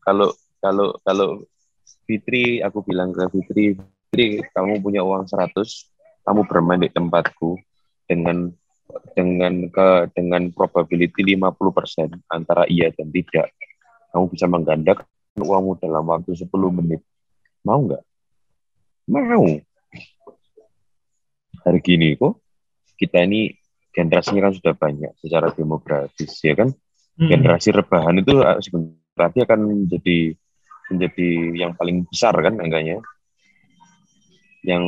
kalau 0.06 0.30
kalau 0.62 0.88
kalau 1.02 1.30
Fitri, 2.06 2.62
aku 2.66 2.82
bilang 2.86 3.14
ke 3.14 3.22
Fitri, 3.30 3.78
Fitri, 3.78 4.42
kamu 4.52 4.82
punya 4.82 5.06
uang 5.06 5.30
100, 5.30 5.54
kamu 6.26 6.42
bermain 6.50 6.82
di 6.82 6.90
tempatku 6.90 7.54
dengan 8.10 8.50
dengan 9.14 9.70
ke 9.70 10.10
dengan 10.18 10.50
probability 10.50 11.38
50% 11.38 12.10
antara 12.34 12.66
iya 12.66 12.90
dan 12.92 13.14
tidak. 13.14 13.54
Kamu 14.10 14.26
bisa 14.34 14.50
menggandakan 14.50 15.06
uangmu 15.42 15.80
dalam 15.80 16.04
waktu 16.06 16.36
10 16.36 16.48
menit. 16.76 17.02
Mau 17.66 17.80
nggak? 17.84 18.04
Mau. 19.10 19.46
Hari 21.60 21.80
gini 21.84 22.16
kok 22.16 22.40
kita 22.96 23.24
ini 23.24 23.52
generasinya 23.92 24.48
kan 24.48 24.54
sudah 24.56 24.74
banyak 24.76 25.12
secara 25.20 25.52
demografis 25.56 26.40
ya 26.44 26.56
kan. 26.56 26.70
Hmm. 27.20 27.30
Generasi 27.32 27.76
rebahan 27.76 28.20
itu 28.20 28.40
ah, 28.44 28.60
sebenarnya 28.64 29.44
akan 29.44 29.62
menjadi 29.68 30.36
menjadi 30.90 31.30
yang 31.54 31.72
paling 31.78 32.08
besar 32.10 32.34
kan 32.40 32.58
angkanya 32.58 32.98
yang 34.66 34.84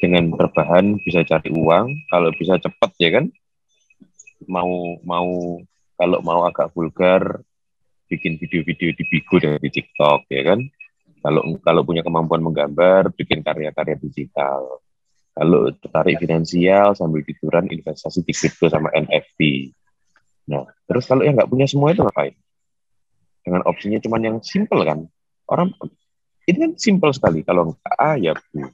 dengan 0.00 0.32
berbahan 0.32 0.96
bisa 1.04 1.20
cari 1.28 1.52
uang 1.52 1.92
kalau 2.08 2.30
bisa 2.32 2.56
cepat 2.56 2.90
ya 2.96 3.20
kan 3.20 3.26
mau 4.48 4.96
mau 5.04 5.60
kalau 6.00 6.18
mau 6.24 6.48
agak 6.48 6.72
vulgar 6.72 7.44
bikin 8.10 8.34
video-video 8.42 8.90
di 8.90 9.04
Bigo 9.06 9.38
dan 9.38 9.62
di 9.62 9.70
TikTok 9.70 10.26
ya 10.26 10.42
kan? 10.42 10.60
Kalau 11.22 11.54
kalau 11.62 11.86
punya 11.86 12.02
kemampuan 12.02 12.42
menggambar 12.42 13.14
bikin 13.14 13.46
karya-karya 13.46 13.94
digital. 14.02 14.82
Kalau 15.30 15.70
tertarik 15.78 16.18
finansial 16.18 16.98
sambil 16.98 17.22
tiduran 17.22 17.70
investasi 17.70 18.26
di 18.26 18.34
kripto 18.34 18.66
sama 18.66 18.90
NFT 18.90 19.70
nah 20.50 20.66
terus 20.82 21.06
kalau 21.06 21.22
yang 21.22 21.38
nggak 21.38 21.46
punya 21.46 21.70
semua 21.70 21.94
itu 21.94 22.02
ngapain? 22.02 22.34
Dengan 23.46 23.62
opsinya 23.70 24.02
cuma 24.02 24.18
yang 24.18 24.42
simple 24.42 24.82
kan? 24.82 25.06
Orang 25.46 25.70
ini 26.50 26.58
kan 26.58 26.72
simple 26.74 27.14
sekali. 27.14 27.46
Kalau 27.46 27.78
A 27.86 28.18
ya 28.18 28.34
B 28.34 28.66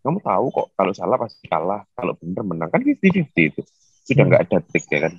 kamu 0.00 0.18
tahu 0.24 0.46
kok 0.50 0.66
kalau 0.74 0.92
salah 0.96 1.20
pasti 1.20 1.46
kalah. 1.46 1.86
Kalau 1.94 2.16
benar 2.18 2.42
menang. 2.42 2.72
Kan 2.72 2.82
50-50 2.82 3.52
itu. 3.52 3.62
Sudah 4.08 4.24
nggak 4.26 4.42
ada 4.48 4.58
trik 4.64 4.88
ya 4.90 5.06
kan 5.06 5.14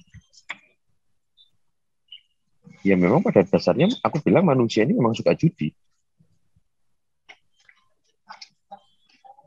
ya 2.81 2.95
memang 2.97 3.21
pada 3.21 3.45
dasarnya 3.45 3.93
aku 4.01 4.21
bilang 4.21 4.45
manusia 4.45 4.85
ini 4.85 4.97
memang 4.97 5.13
suka 5.13 5.33
judi 5.37 5.73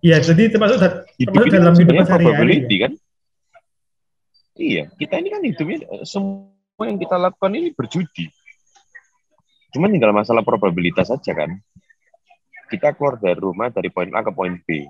Iya, 0.05 0.21
jadi 0.21 0.53
termasuk, 0.53 0.85
termasuk 1.17 1.49
dalam 1.49 1.73
hidup 1.73 2.05
sehari-hari 2.05 2.61
ya? 2.69 2.79
kan? 2.85 2.93
Iya, 4.53 4.83
kita 5.01 5.15
ini 5.17 5.29
kan 5.33 5.41
hidupnya 5.41 5.79
eh, 5.81 6.05
semua 6.05 6.85
yang 6.85 7.01
kita 7.01 7.17
lakukan 7.17 7.57
ini 7.57 7.73
berjudi. 7.73 8.29
Cuman 9.73 9.91
tinggal 9.97 10.13
masalah 10.13 10.45
probabilitas 10.45 11.09
saja 11.09 11.33
kan. 11.33 11.57
Kita 12.69 12.93
keluar 12.93 13.17
dari 13.17 13.41
rumah 13.41 13.73
dari 13.73 13.89
poin 13.89 14.13
A 14.13 14.21
ke 14.21 14.29
poin 14.31 14.55
B. 14.61 14.85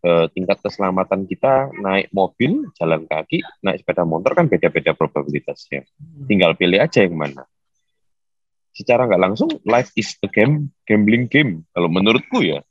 E, 0.00 0.10
tingkat 0.32 0.64
keselamatan 0.64 1.28
kita 1.28 1.68
naik 1.76 2.08
mobil, 2.10 2.72
jalan 2.76 3.04
kaki, 3.04 3.44
naik 3.60 3.84
sepeda 3.84 4.08
motor 4.08 4.32
kan 4.32 4.48
beda-beda 4.48 4.96
probabilitasnya. 4.96 5.84
Tinggal 6.24 6.56
pilih 6.56 6.80
aja 6.80 7.04
yang 7.04 7.16
mana. 7.16 7.44
Secara 8.72 9.04
nggak 9.04 9.20
langsung, 9.20 9.50
life 9.68 9.92
is 9.98 10.16
a 10.24 10.28
game, 10.30 10.72
gambling 10.88 11.28
game. 11.28 11.68
Kalau 11.76 11.92
menurutku 11.92 12.40
ya, 12.40 12.64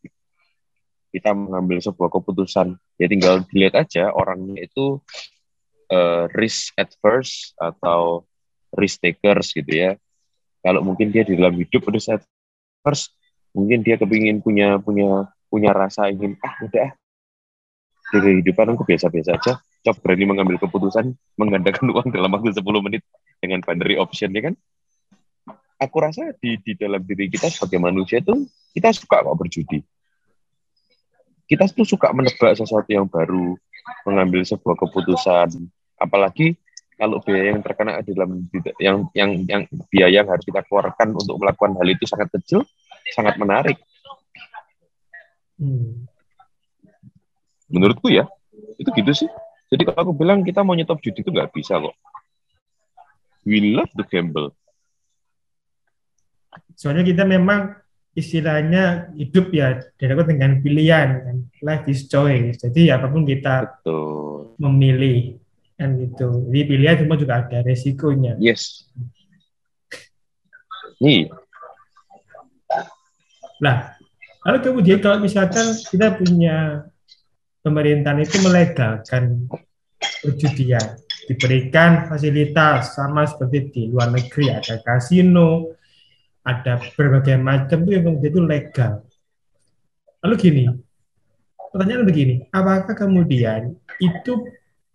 kita 1.14 1.38
mengambil 1.38 1.82
sebuah 1.86 2.10
keputusan, 2.10 2.78
ya 2.98 3.06
tinggal 3.06 3.46
dilihat 3.50 3.78
aja 3.78 4.10
orangnya 4.10 4.66
itu 4.66 4.98
uh, 5.90 6.26
risk 6.34 6.74
adverse 6.78 7.54
atau 7.58 8.26
risk 8.74 9.02
takers 9.02 9.54
gitu 9.54 9.70
ya 9.70 9.92
kalau 10.62 10.86
mungkin 10.86 11.10
dia 11.10 11.26
di 11.26 11.34
dalam 11.34 11.58
hidup 11.58 11.90
udah 11.90 12.02
set 12.02 12.22
first 12.86 13.16
mungkin 13.56 13.82
dia 13.82 13.98
kepingin 13.98 14.44
punya 14.46 14.78
punya 14.78 15.26
punya 15.50 15.74
rasa 15.74 16.14
ingin 16.14 16.38
ah 16.46 16.54
udah 16.62 16.94
dari 18.10 18.42
kehidupan 18.42 18.76
aku 18.76 18.84
biasa-biasa 18.86 19.30
aja 19.38 19.54
coba 19.60 20.00
berani 20.04 20.26
mengambil 20.28 20.58
keputusan 20.60 21.14
menggandakan 21.40 21.86
uang 21.94 22.08
dalam 22.12 22.30
waktu 22.34 22.54
10 22.54 22.86
menit 22.86 23.02
dengan 23.40 23.64
binary 23.64 23.96
option 23.96 24.30
ya 24.34 24.52
kan 24.52 24.54
aku 25.80 25.98
rasa 26.04 26.36
di 26.38 26.60
di 26.60 26.76
dalam 26.76 27.00
diri 27.06 27.32
kita 27.32 27.48
sebagai 27.48 27.80
manusia 27.80 28.20
itu 28.20 28.50
kita 28.76 28.92
suka 28.92 29.24
kok 29.24 29.38
berjudi 29.38 29.80
kita 31.50 31.66
tuh 31.72 31.88
suka 31.88 32.14
menebak 32.14 32.54
sesuatu 32.54 32.90
yang 32.90 33.10
baru 33.10 33.58
mengambil 34.06 34.44
sebuah 34.46 34.76
keputusan 34.76 35.70
apalagi 35.98 36.60
kalau 37.00 37.24
biaya 37.24 37.56
yang 37.56 37.64
terkena 37.64 38.04
di 38.04 38.12
dalam 38.12 38.44
yang 38.76 39.08
yang 39.16 39.32
yang 39.48 39.64
biaya 39.88 40.20
yang 40.20 40.28
harus 40.28 40.44
kita 40.44 40.60
keluarkan 40.68 41.16
untuk 41.16 41.40
melakukan 41.40 41.80
hal 41.80 41.88
itu 41.88 42.04
sangat 42.04 42.28
kecil, 42.36 42.68
sangat 43.16 43.40
menarik. 43.40 43.80
Hmm. 45.56 46.09
Menurutku 47.70 48.10
ya, 48.10 48.26
itu 48.82 48.90
gitu 48.92 49.26
sih. 49.26 49.30
Jadi 49.70 49.86
kalau 49.86 50.10
aku 50.10 50.14
bilang 50.18 50.42
kita 50.42 50.66
mau 50.66 50.74
nyetop 50.74 50.98
judi 51.00 51.22
itu 51.22 51.30
nggak 51.30 51.54
bisa 51.54 51.78
kok. 51.78 51.94
We 53.46 53.74
love 53.74 53.94
to 53.94 54.04
gamble. 54.06 54.52
Soalnya 56.74 57.06
kita 57.06 57.24
memang 57.24 57.78
istilahnya 58.18 59.14
hidup 59.14 59.54
ya 59.54 59.80
dilakukan 60.02 60.34
dengan 60.36 60.52
pilihan 60.60 61.08
kan. 61.22 61.38
Life 61.62 61.86
is 61.86 62.10
choice. 62.10 62.58
Jadi 62.58 62.90
apa 62.90 63.08
pun 63.08 63.24
kita 63.24 63.80
Betul. 63.80 64.58
memilih 64.58 65.38
kan 65.78 65.96
gitu. 65.96 66.50
Jadi 66.50 66.62
pilihan 66.66 66.96
semua 67.06 67.16
juga 67.16 67.46
ada 67.46 67.62
resikonya. 67.62 68.36
Yes. 68.42 68.90
Nih, 71.00 71.32
Nah, 73.60 73.92
lalu 74.48 74.58
kemudian 74.64 75.00
kalau 75.04 75.20
misalkan 75.20 75.76
kita 75.92 76.16
punya 76.16 76.88
pemerintahan 77.64 78.24
itu 78.24 78.38
melegalkan 78.44 79.48
perjudian, 80.24 81.00
diberikan 81.28 82.08
fasilitas 82.08 82.96
sama 82.96 83.28
seperti 83.28 83.58
di 83.72 83.82
luar 83.92 84.12
negeri 84.12 84.52
ada 84.52 84.80
kasino, 84.84 85.76
ada 86.44 86.80
berbagai 86.96 87.38
macam 87.40 87.84
itu 87.86 88.00
kemudian 88.00 88.32
itu 88.32 88.42
legal. 88.42 88.94
Lalu 90.24 90.36
gini, 90.36 90.64
pertanyaan 91.72 92.04
begini, 92.08 92.36
apakah 92.52 92.96
kemudian 92.96 93.76
itu 94.00 94.48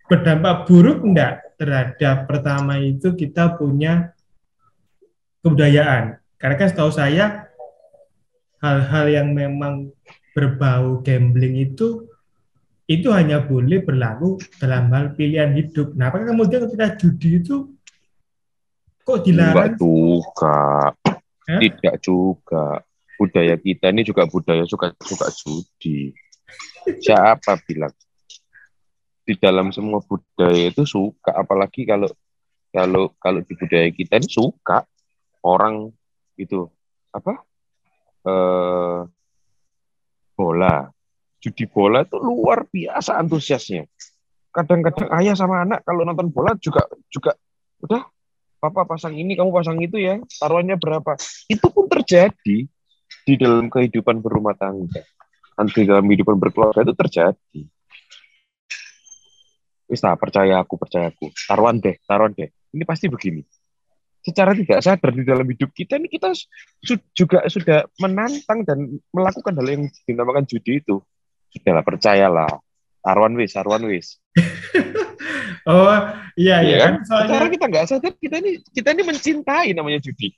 berdampak 0.04 0.68
buruk 0.68 1.00
enggak 1.00 1.56
terhadap 1.56 2.28
pertama 2.28 2.76
itu 2.80 3.16
kita 3.16 3.56
punya 3.56 4.12
kebudayaan? 5.40 6.20
Karena 6.36 6.56
kan 6.60 6.68
setahu 6.68 6.92
saya 6.92 7.48
hal-hal 8.60 9.06
yang 9.08 9.28
memang 9.32 9.92
berbau 10.36 11.00
gambling 11.00 11.56
itu 11.72 12.04
itu 12.84 13.08
hanya 13.08 13.40
boleh 13.40 13.80
berlaku 13.80 14.36
dalam 14.60 14.92
hal 14.92 15.16
pilihan 15.16 15.56
hidup. 15.56 15.96
Nah, 15.96 16.12
apakah 16.12 16.36
kemudian 16.36 16.68
ketika 16.68 17.00
judi 17.00 17.40
itu 17.40 17.72
kok 19.04 19.24
enggak 19.24 19.24
dilarang? 19.24 19.74
juga. 19.80 20.58
Hah? 21.48 21.60
Tidak 21.60 21.94
juga. 22.04 22.64
Budaya 23.14 23.54
kita 23.56 23.88
ini 23.88 24.02
juga 24.04 24.28
budaya 24.28 24.68
suka-suka 24.68 25.32
judi. 25.32 26.12
Siapa 26.84 27.56
bilang? 27.64 27.94
Di 29.24 29.32
dalam 29.40 29.72
semua 29.72 30.04
budaya 30.04 30.68
itu 30.68 30.84
suka, 30.84 31.32
apalagi 31.32 31.88
kalau 31.88 32.12
kalau 32.68 33.16
kalau 33.16 33.40
di 33.40 33.56
budaya 33.56 33.88
kita 33.88 34.20
ini 34.20 34.28
suka 34.28 34.84
orang 35.40 35.88
itu 36.36 36.68
apa? 37.14 37.40
Eh, 38.28 39.00
bola. 40.36 40.93
Judi 41.44 41.68
bola 41.68 42.08
itu 42.08 42.16
luar 42.16 42.64
biasa 42.64 43.20
antusiasnya. 43.20 43.84
Kadang-kadang 44.48 45.12
ayah 45.20 45.36
sama 45.36 45.60
anak 45.60 45.84
kalau 45.84 46.08
nonton 46.08 46.32
bola 46.32 46.56
juga 46.56 46.88
juga 47.12 47.36
udah 47.84 48.08
papa 48.64 48.88
pasang 48.88 49.12
ini, 49.12 49.36
kamu 49.36 49.52
pasang 49.52 49.76
itu 49.84 50.00
ya, 50.00 50.16
taruhannya 50.40 50.80
berapa. 50.80 51.20
Itu 51.52 51.68
pun 51.68 51.84
terjadi 51.92 52.64
di 53.28 53.34
dalam 53.36 53.68
kehidupan 53.68 54.24
berumah 54.24 54.56
tangga. 54.56 55.04
Nanti 55.60 55.84
dalam 55.84 56.08
kehidupan 56.08 56.40
berkeluarga 56.40 56.80
itu 56.80 56.96
terjadi. 56.96 57.60
Wis 59.84 60.00
tak 60.00 60.16
percaya 60.16 60.64
aku, 60.64 60.80
percaya 60.80 61.12
aku. 61.12 61.28
Taruhan 61.44 61.76
deh, 61.84 62.00
taruhan 62.08 62.32
deh. 62.32 62.48
Ini 62.72 62.88
pasti 62.88 63.12
begini. 63.12 63.44
Secara 64.24 64.56
tidak 64.56 64.80
sadar 64.80 65.12
di 65.12 65.20
dalam 65.20 65.44
hidup 65.44 65.68
kita 65.76 66.00
ini 66.00 66.08
kita 66.08 66.32
juga 67.12 67.44
sudah 67.44 67.84
menantang 68.00 68.64
dan 68.64 68.96
melakukan 69.12 69.52
hal 69.52 69.68
yang 69.68 69.84
dinamakan 70.08 70.48
judi 70.48 70.80
itu. 70.80 71.04
Sudahlah, 71.54 71.84
percayalah. 71.86 72.50
Taruhan 72.98 73.34
wis, 73.38 73.54
taruhan 73.54 73.84
wis. 73.86 74.18
Oh, 75.64 75.88
iya 76.36 76.60
iya 76.60 76.60
Iya 76.60 76.76
kan 76.76 76.94
soalnya 77.08 77.24
Secara 77.32 77.46
kita 77.48 77.64
nggak 77.72 77.86
sadar 77.88 78.12
kita 78.20 78.36
ini 78.44 78.60
kita 78.68 78.88
ini 78.92 79.00
mencintai 79.00 79.72
namanya 79.72 79.96
judi. 79.96 80.28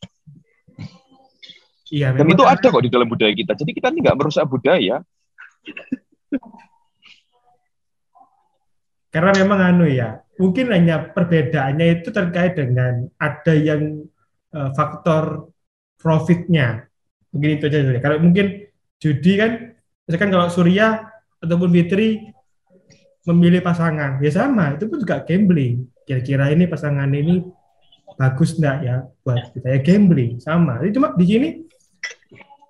iya 1.90 2.14
Dan 2.14 2.30
itu 2.30 2.46
karena- 2.46 2.54
ada 2.62 2.66
kok 2.70 2.84
di 2.86 2.90
dalam 2.94 3.10
budaya 3.10 3.34
kita. 3.34 3.58
Jadi 3.58 3.74
kita 3.74 3.90
ini 3.90 4.06
nggak 4.06 4.18
merusak 4.22 4.46
budaya. 4.46 5.02
karena 9.10 9.32
memang 9.34 9.60
anu 9.74 9.86
ya 9.88 10.20
mungkin 10.36 10.68
hanya 10.70 11.08
perbedaannya 11.10 11.86
itu 12.02 12.12
terkait 12.12 12.52
dengan 12.54 13.08
ada 13.16 13.54
yang 13.56 14.04
eh, 14.52 14.70
faktor 14.76 15.48
profitnya 15.96 16.84
mungkin 17.32 17.56
itu 17.56 17.64
aja 17.66 17.96
kalau 17.98 18.20
mungkin 18.20 18.68
judi 19.00 19.32
kan 19.40 19.72
misalkan 20.06 20.30
kalau 20.30 20.46
Surya 20.48 21.10
ataupun 21.42 21.68
Fitri 21.74 22.32
memilih 23.26 23.60
pasangan 23.60 24.22
ya 24.22 24.30
sama 24.30 24.78
itu 24.78 24.86
pun 24.86 25.02
juga 25.02 25.20
gambling. 25.26 25.84
Kira-kira 26.06 26.54
ini 26.54 26.70
pasangan 26.70 27.10
ini 27.10 27.42
bagus 28.14 28.54
enggak 28.56 28.78
ya 28.86 28.96
buat 29.26 29.50
kita? 29.50 29.66
Ya 29.66 29.78
gambling 29.82 30.38
sama. 30.38 30.78
Jadi 30.80 30.90
cuma 30.94 31.12
di 31.18 31.26
sini 31.26 31.48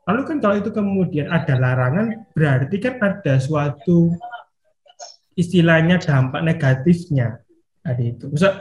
lalu 0.06 0.22
kan 0.24 0.38
kalau 0.40 0.56
itu 0.56 0.70
kemudian 0.72 1.28
ada 1.28 1.54
larangan 1.58 2.24
berarti 2.32 2.76
kan 2.80 2.94
ada 3.04 3.36
suatu 3.36 4.16
istilahnya 5.36 6.00
dampak 6.00 6.40
negatifnya. 6.40 7.44
Ada 7.84 8.02
itu. 8.02 8.24
Misal 8.32 8.52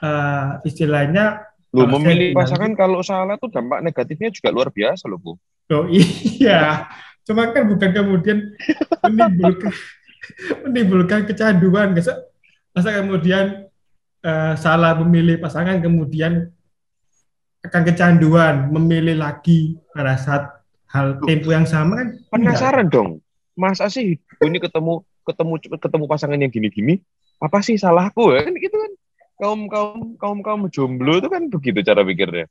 eh, 0.00 0.48
istilahnya 0.64 1.50
Lu 1.70 1.86
memilih 1.86 2.34
pasangan 2.34 2.74
kalau 2.74 2.98
salah 2.98 3.38
tuh 3.38 3.46
dampak 3.46 3.78
negatifnya 3.78 4.34
juga 4.34 4.50
luar 4.50 4.74
biasa 4.74 5.06
loh, 5.06 5.22
Bu. 5.22 5.32
oh 5.70 5.86
iya, 5.86 6.90
cuma 7.30 7.54
kan 7.54 7.70
bukan 7.70 7.90
kemudian 7.94 8.38
menimbulkan 9.06 9.70
menimbulkan 10.66 11.20
kecanduan, 11.30 11.94
masa, 11.94 12.26
masa 12.74 12.90
kemudian 12.98 13.70
eh, 14.26 14.52
salah 14.58 14.98
memilih 14.98 15.38
pasangan 15.38 15.78
kemudian 15.78 16.50
akan 17.60 17.82
kecanduan 17.86 18.72
memilih 18.72 19.20
lagi 19.20 19.78
pada 19.94 20.16
saat 20.18 20.42
hal 20.90 21.22
tempo 21.22 21.54
yang 21.54 21.68
sama 21.68 22.02
kan 22.02 22.08
enggak. 22.10 22.32
Penasaran 22.34 22.86
dong. 22.90 23.10
Masa 23.54 23.86
sih 23.92 24.18
ini 24.42 24.58
ketemu 24.58 25.06
ketemu 25.22 25.52
ketemu 25.78 26.04
pasangan 26.10 26.40
yang 26.40 26.50
gini-gini? 26.50 26.98
Apa 27.38 27.62
sih 27.62 27.78
salahku 27.78 28.34
ya? 28.34 28.42
Kan 28.42 28.58
gitu 28.58 28.74
kan. 28.74 28.92
Kaum 29.40 29.60
kaum 29.70 30.00
kaum 30.18 30.38
kaum 30.42 30.62
jomblo 30.72 31.20
itu 31.20 31.28
kan 31.30 31.46
begitu 31.46 31.84
cara 31.86 32.02
pikirnya. 32.02 32.50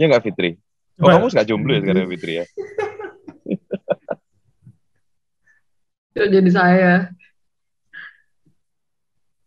Ya 0.00 0.08
nggak 0.08 0.24
Fitri? 0.24 0.56
Oh, 1.02 1.10
kamu 1.10 1.34
nggak 1.34 1.46
jomblo 1.50 1.74
ya 1.74 1.82
sekarang 1.82 2.06
Fitri 2.14 2.32
ya? 2.38 2.46
Itu 6.14 6.30
jadi 6.30 6.50
saya. 6.54 7.10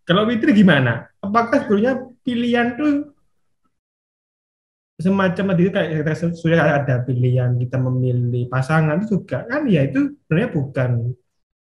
Kalau 0.04 0.28
Fitri 0.28 0.52
gimana? 0.52 1.08
Apakah 1.24 1.63
sebenarnya 1.63 2.12
pilihan 2.28 2.76
tuh 2.76 3.15
semacam 4.96 5.52
tadi 5.52 5.68
kayak 5.68 6.08
kita 6.08 6.32
sudah 6.32 6.80
ada 6.80 7.04
pilihan 7.04 7.52
kita 7.60 7.76
memilih 7.76 8.48
pasangan 8.48 9.04
itu 9.04 9.20
juga 9.20 9.44
kan 9.44 9.68
ya 9.68 9.84
itu 9.84 10.15
sebenarnya 10.24 10.50
bukan 10.56 10.91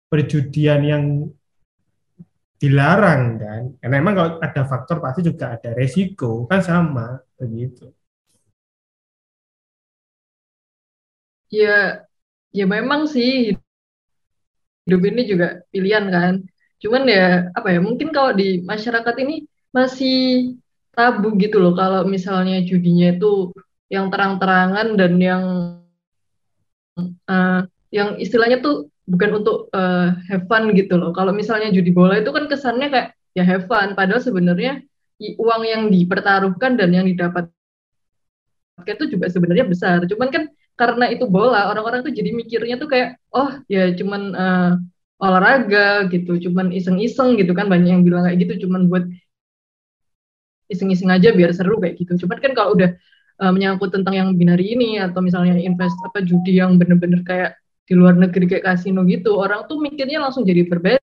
perjudian 0.06 0.82
yang 0.86 1.04
dilarang 2.62 3.42
kan 3.42 3.62
karena 3.82 3.96
memang 3.98 4.14
kalau 4.14 4.32
ada 4.38 4.62
faktor 4.70 5.02
pasti 5.02 5.26
juga 5.26 5.58
ada 5.58 5.74
resiko 5.74 6.46
kan 6.46 6.62
sama 6.62 7.18
begitu 7.42 7.90
Ya, 11.48 12.04
ya 12.52 12.66
memang 12.68 13.08
sih 13.08 13.56
hidup 14.88 15.02
ini 15.04 15.22
juga 15.28 15.64
pilihan 15.72 16.06
kan. 16.12 16.34
Cuman 16.80 17.04
ya 17.08 17.52
apa 17.52 17.68
ya 17.76 17.80
mungkin 17.84 18.12
kalau 18.16 18.32
di 18.36 18.64
masyarakat 18.64 19.16
ini 19.24 19.44
masih 19.76 20.18
tabu 20.96 21.36
gitu 21.38 21.62
loh 21.62 21.78
kalau 21.78 22.08
misalnya 22.08 22.64
judinya 22.66 23.14
itu 23.14 23.54
yang 23.92 24.10
terang-terangan 24.10 24.98
dan 24.98 25.14
yang 25.22 25.44
eh, 27.30 27.62
yang 27.94 28.18
istilahnya 28.18 28.60
tuh 28.60 28.92
bukan 29.08 29.44
untuk 29.44 29.72
eh, 29.72 30.08
have 30.32 30.46
fun 30.52 30.72
gitu 30.76 31.00
loh. 31.00 31.12
Kalau 31.16 31.32
misalnya 31.32 31.72
judi 31.72 31.92
bola 31.96 32.20
itu 32.20 32.32
kan 32.32 32.46
kesannya 32.52 32.88
kayak 32.92 33.10
ya 33.38 33.44
have 33.48 33.66
fun, 33.70 33.96
padahal 33.96 34.20
sebenarnya 34.24 34.84
uang 35.18 35.64
yang 35.66 35.84
dipertaruhkan 35.90 36.78
dan 36.78 36.94
yang 36.94 37.06
didapatkan 37.08 37.54
itu 38.86 39.04
juga 39.18 39.26
sebenarnya 39.32 39.66
besar. 39.66 40.04
Cuman 40.06 40.30
kan 40.30 40.44
karena 40.78 41.10
itu 41.10 41.26
bola, 41.26 41.74
orang-orang 41.74 42.06
tuh 42.06 42.14
jadi 42.14 42.30
mikirnya 42.38 42.78
tuh 42.78 42.86
kayak 42.86 43.18
oh 43.34 43.50
ya 43.66 43.90
cuman 43.98 44.22
eh, 44.38 44.72
olahraga 45.18 46.06
gitu, 46.14 46.38
cuman 46.46 46.70
iseng-iseng 46.70 47.42
gitu 47.42 47.58
kan 47.58 47.66
banyak 47.66 47.90
yang 47.90 48.04
bilang 48.06 48.30
kayak 48.30 48.38
gitu, 48.46 48.70
cuman 48.70 48.86
buat 48.86 49.10
iseng-iseng 50.70 51.10
aja 51.10 51.34
biar 51.34 51.50
seru 51.58 51.82
kayak 51.82 51.98
gitu. 51.98 52.14
Cuman 52.22 52.38
kan 52.38 52.52
kalau 52.54 52.78
udah 52.78 52.94
eh, 53.42 53.52
menyangkut 53.52 53.90
tentang 53.90 54.14
yang 54.14 54.30
binari 54.38 54.78
ini 54.78 55.02
atau 55.02 55.26
misalnya 55.26 55.58
invest 55.58 55.98
apa 56.06 56.22
judi 56.22 56.62
yang 56.62 56.78
bener-bener 56.78 57.26
kayak 57.26 57.58
di 57.90 57.94
luar 57.98 58.14
negeri 58.20 58.46
kayak 58.46 58.64
kasino 58.70 59.02
gitu, 59.10 59.34
orang 59.42 59.66
tuh 59.66 59.82
mikirnya 59.82 60.22
langsung 60.22 60.46
jadi 60.46 60.62
berbeda 60.70 61.02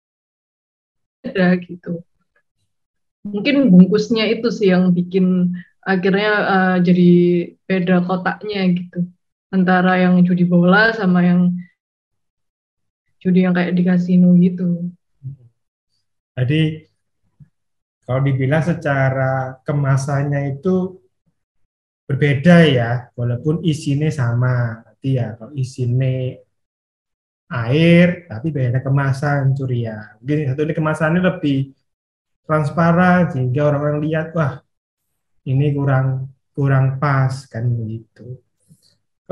gitu. 1.64 2.04
Mungkin 3.22 3.70
bungkusnya 3.70 4.26
itu 4.34 4.50
sih 4.50 4.74
yang 4.74 4.90
bikin 4.90 5.54
akhirnya 5.82 6.30
uh, 6.42 6.76
jadi 6.82 7.10
beda 7.70 8.02
kotaknya 8.06 8.66
gitu 8.74 9.06
antara 9.52 10.00
yang 10.00 10.16
judi 10.24 10.48
bola 10.48 10.96
sama 10.96 11.20
yang 11.20 11.52
judi 13.20 13.44
yang 13.44 13.52
kayak 13.52 13.76
di 13.76 13.82
kasino 13.84 14.32
gitu. 14.40 14.90
Jadi 16.32 16.88
kalau 18.02 18.20
dibilang 18.24 18.64
secara 18.64 19.62
kemasannya 19.62 20.58
itu 20.58 20.98
berbeda 22.08 22.56
ya, 22.66 22.90
walaupun 23.14 23.62
isinya 23.62 24.10
sama. 24.10 24.82
Nanti 24.82 25.20
ya 25.20 25.38
kalau 25.38 25.54
isinya 25.54 26.34
air, 27.52 28.26
tapi 28.26 28.48
beda 28.50 28.80
kemasan 28.80 29.54
curian. 29.54 30.18
Mungkin 30.18 30.50
satu 30.50 30.60
ini 30.64 30.74
kemasannya 30.74 31.20
lebih 31.20 31.76
transparan 32.42 33.30
sehingga 33.30 33.70
orang-orang 33.70 34.00
lihat 34.02 34.34
wah 34.34 34.58
ini 35.46 35.70
kurang 35.70 36.32
kurang 36.56 36.98
pas 36.98 37.46
kan 37.46 37.64
begitu. 37.70 38.40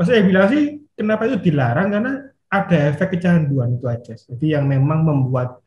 Kalau 0.01 0.17
saya 0.17 0.25
bilang 0.25 0.49
sih 0.49 0.81
kenapa 0.97 1.29
itu 1.29 1.37
dilarang? 1.45 1.93
Karena 1.93 2.25
ada 2.49 2.77
efek 2.89 3.13
kecanduan 3.13 3.77
itu 3.77 3.85
aja. 3.85 4.17
Jadi 4.17 4.57
yang 4.57 4.65
memang 4.65 5.05
membuat 5.05 5.61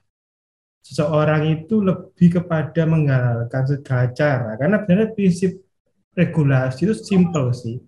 seseorang 0.82 1.54
itu 1.54 1.78
lebih 1.78 2.42
kepada 2.42 2.82
menghalalkan 2.82 3.62
segala 3.62 4.10
cara. 4.10 4.58
Karena 4.58 4.82
sebenarnya 4.82 5.14
prinsip 5.14 5.54
regulasi 6.18 6.82
itu 6.82 6.98
simple 6.98 7.54
sih. 7.54 7.78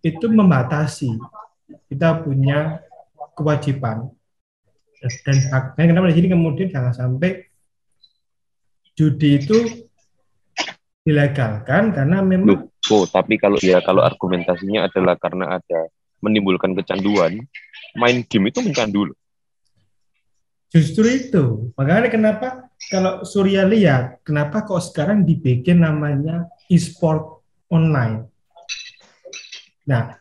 Itu 0.00 0.32
membatasi 0.32 1.12
kita 1.92 2.24
punya 2.24 2.80
kewajiban. 3.36 4.08
Dan 5.28 5.36
haknya 5.52 5.92
kenapa 5.92 6.08
di 6.08 6.16
sini? 6.16 6.32
Kemudian 6.32 6.72
jangan 6.72 6.96
sampai 6.96 7.52
judi 8.96 9.44
itu 9.44 9.84
dilegalkan 11.04 11.92
karena 11.92 12.24
memang 12.24 12.64
oh 12.92 13.04
tapi 13.08 13.40
kalau 13.40 13.58
ya 13.62 13.82
kalau 13.82 14.04
argumentasinya 14.04 14.86
adalah 14.86 15.16
karena 15.16 15.58
ada 15.58 15.80
menimbulkan 16.20 16.74
kecanduan 16.74 17.42
main 17.96 18.24
game 18.26 18.50
itu 18.50 18.60
mencandu 18.60 19.12
Justru 20.76 21.06
itu. 21.08 21.72
Makanya 21.78 22.10
kenapa 22.12 22.68
kalau 22.90 23.24
Surya 23.24 23.64
lihat, 23.64 24.20
kenapa 24.26 24.66
kok 24.66 24.82
sekarang 24.84 25.24
dibikin 25.24 25.80
namanya 25.80 26.50
e-sport 26.68 27.40
online. 27.72 28.28
Nah, 29.88 30.18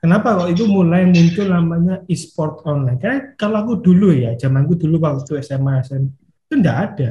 kenapa 0.00 0.38
kok 0.40 0.50
itu 0.54 0.64
mulai 0.70 1.04
muncul 1.04 1.50
namanya 1.50 2.06
e-sport 2.08 2.64
online? 2.64 2.96
Karena 2.96 3.18
kalau 3.36 3.66
aku 3.66 3.74
dulu 3.84 4.14
ya, 4.14 4.38
zamanku 4.38 4.78
dulu 4.78 5.02
waktu 5.02 5.44
SMA, 5.44 5.84
SMA 5.84 6.08
itu 6.48 6.54
enggak 6.56 6.78
ada. 6.94 7.10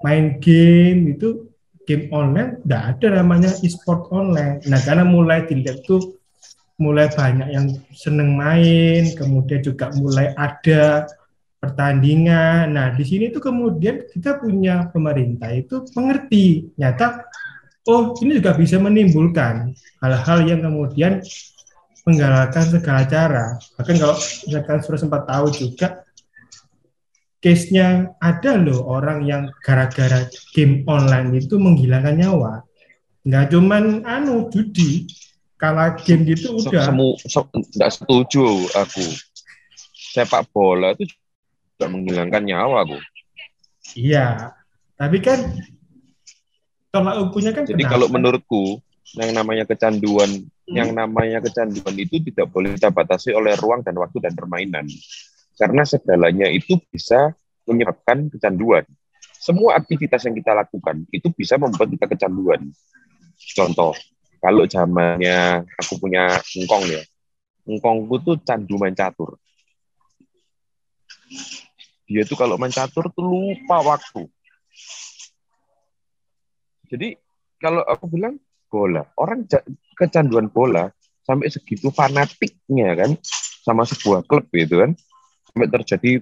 Main 0.00 0.38
game 0.38 1.18
itu 1.18 1.49
game 1.88 2.08
online 2.12 2.60
enggak 2.64 2.82
ada 2.96 3.06
namanya 3.22 3.50
e-sport 3.64 4.08
online. 4.12 4.60
Nah, 4.68 4.80
karena 4.80 5.04
mulai 5.04 5.44
dilihat 5.48 5.84
tuh 5.84 6.20
mulai 6.80 7.12
banyak 7.12 7.48
yang 7.52 7.66
seneng 7.92 8.36
main, 8.36 9.12
kemudian 9.12 9.60
juga 9.60 9.92
mulai 10.00 10.32
ada 10.36 11.04
pertandingan. 11.60 12.72
Nah, 12.72 12.96
di 12.96 13.04
sini 13.04 13.28
tuh 13.28 13.52
kemudian 13.52 14.08
kita 14.08 14.40
punya 14.40 14.88
pemerintah 14.88 15.52
itu 15.52 15.84
mengerti, 15.92 16.72
nyata 16.80 17.28
oh 17.88 18.16
ini 18.24 18.40
juga 18.40 18.56
bisa 18.56 18.76
menimbulkan 18.80 19.72
hal-hal 20.00 20.38
yang 20.48 20.60
kemudian 20.64 21.20
menggalakkan 22.08 22.64
segala 22.64 23.04
cara. 23.04 23.46
Bahkan 23.76 23.96
kalau 24.00 24.16
misalkan 24.16 24.78
sudah 24.80 25.00
sempat 25.00 25.22
tahu 25.28 25.46
juga 25.52 25.99
case-nya 27.40 28.12
ada 28.20 28.60
loh 28.60 28.84
orang 28.84 29.24
yang 29.24 29.48
gara-gara 29.64 30.28
game 30.52 30.84
online 30.84 31.32
itu 31.40 31.56
menghilangkan 31.56 32.20
nyawa. 32.20 32.64
Nggak 33.24 33.52
cuman 33.52 34.04
anu 34.04 34.48
judi, 34.52 35.08
kalah 35.56 35.96
game 35.96 36.28
gitu 36.28 36.56
udah. 36.60 36.84
Semu, 36.84 37.16
so, 37.24 37.48
nggak 37.52 37.90
setuju 37.92 38.44
aku. 38.76 39.04
Sepak 40.12 40.48
bola 40.52 40.92
itu 40.96 41.08
juga 41.76 41.86
menghilangkan 41.88 42.44
nyawa 42.44 42.84
bu. 42.84 43.00
Iya, 43.96 44.52
tapi 45.00 45.18
kan 45.24 45.40
kalau 46.92 47.28
ukurnya 47.28 47.56
kan. 47.56 47.64
Jadi 47.64 47.84
kalau 47.88 48.06
menurutku 48.12 48.84
yang 49.16 49.32
namanya 49.34 49.64
kecanduan, 49.66 50.44
hmm. 50.44 50.74
yang 50.76 50.92
namanya 50.92 51.42
kecanduan 51.42 51.94
itu 51.96 52.20
tidak 52.30 52.52
boleh 52.52 52.76
kita 52.76 52.92
batasi 52.92 53.34
oleh 53.34 53.56
ruang 53.58 53.82
dan 53.82 53.98
waktu 53.98 54.22
dan 54.22 54.34
permainan, 54.36 54.86
karena 55.60 55.84
segalanya 55.84 56.48
itu 56.48 56.80
bisa 56.88 57.36
menyebabkan 57.68 58.32
kecanduan. 58.32 58.88
Semua 59.36 59.76
aktivitas 59.76 60.24
yang 60.24 60.32
kita 60.32 60.56
lakukan 60.56 61.04
itu 61.12 61.28
bisa 61.36 61.60
membuat 61.60 61.92
kita 61.92 62.08
kecanduan. 62.08 62.72
Contoh, 63.52 63.92
kalau 64.40 64.64
zamannya 64.64 65.68
aku 65.76 66.00
punya 66.00 66.40
engkong 66.56 66.84
ya, 66.88 67.02
engkongku 67.68 68.16
tuh 68.24 68.36
candu 68.40 68.80
main 68.80 68.96
catur 68.96 69.36
dia 72.10 72.26
tuh 72.26 72.34
kalau 72.34 72.58
main 72.58 72.74
catur 72.74 73.06
tuh 73.14 73.22
lupa 73.22 73.78
waktu. 73.86 74.26
Jadi 76.90 77.14
kalau 77.62 77.86
aku 77.86 78.10
bilang 78.10 78.34
bola, 78.66 79.06
orang 79.14 79.46
kecanduan 79.94 80.50
bola 80.50 80.90
sampai 81.22 81.46
segitu 81.46 81.94
fanatiknya 81.94 82.98
kan 82.98 83.10
sama 83.62 83.86
sebuah 83.86 84.26
klub 84.26 84.50
gitu 84.50 84.82
kan 84.82 84.98
sampai 85.50 85.68
terjadi 85.68 86.12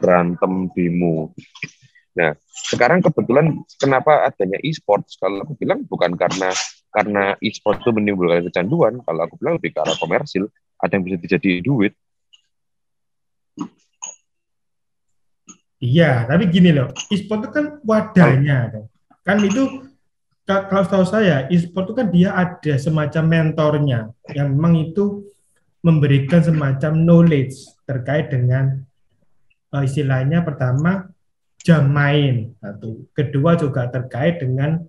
berantem 0.00 0.72
demo. 0.72 1.36
Nah, 2.16 2.34
sekarang 2.72 3.04
kebetulan 3.04 3.62
kenapa 3.78 4.26
adanya 4.26 4.58
e-sports? 4.64 5.14
Kalau 5.20 5.46
aku 5.46 5.54
bilang 5.60 5.86
bukan 5.86 6.16
karena 6.18 6.50
karena 6.90 7.38
e-sport 7.38 7.86
itu 7.86 7.94
menimbulkan 7.94 8.50
kecanduan, 8.50 8.98
kalau 9.06 9.20
aku 9.22 9.38
bilang 9.38 9.62
lebih 9.62 9.70
ke 9.70 9.78
arah 9.78 9.94
komersil, 9.94 10.50
ada 10.82 10.98
yang 10.98 11.04
bisa 11.06 11.16
dijadi 11.22 11.62
duit. 11.62 11.94
Iya, 15.80 16.28
tapi 16.28 16.50
gini 16.50 16.74
loh, 16.74 16.90
e-sport 17.08 17.46
itu 17.46 17.50
kan 17.54 17.66
wadahnya. 17.86 18.84
Kan 19.22 19.40
itu 19.46 19.86
kalau 20.44 20.82
tahu 20.82 21.04
saya, 21.06 21.46
e-sport 21.46 21.88
itu 21.88 21.94
kan 21.94 22.06
dia 22.10 22.34
ada 22.34 22.74
semacam 22.74 23.24
mentornya 23.24 24.10
yang 24.34 24.50
memang 24.50 24.90
itu 24.90 25.29
memberikan 25.80 26.44
semacam 26.44 26.92
knowledge 26.92 27.56
terkait 27.88 28.28
dengan 28.28 28.84
uh, 29.72 29.82
istilahnya 29.84 30.44
pertama 30.44 31.08
jam 31.60 31.88
main 31.88 32.56
satu, 32.60 33.04
kedua 33.12 33.56
juga 33.56 33.88
terkait 33.88 34.40
dengan 34.40 34.80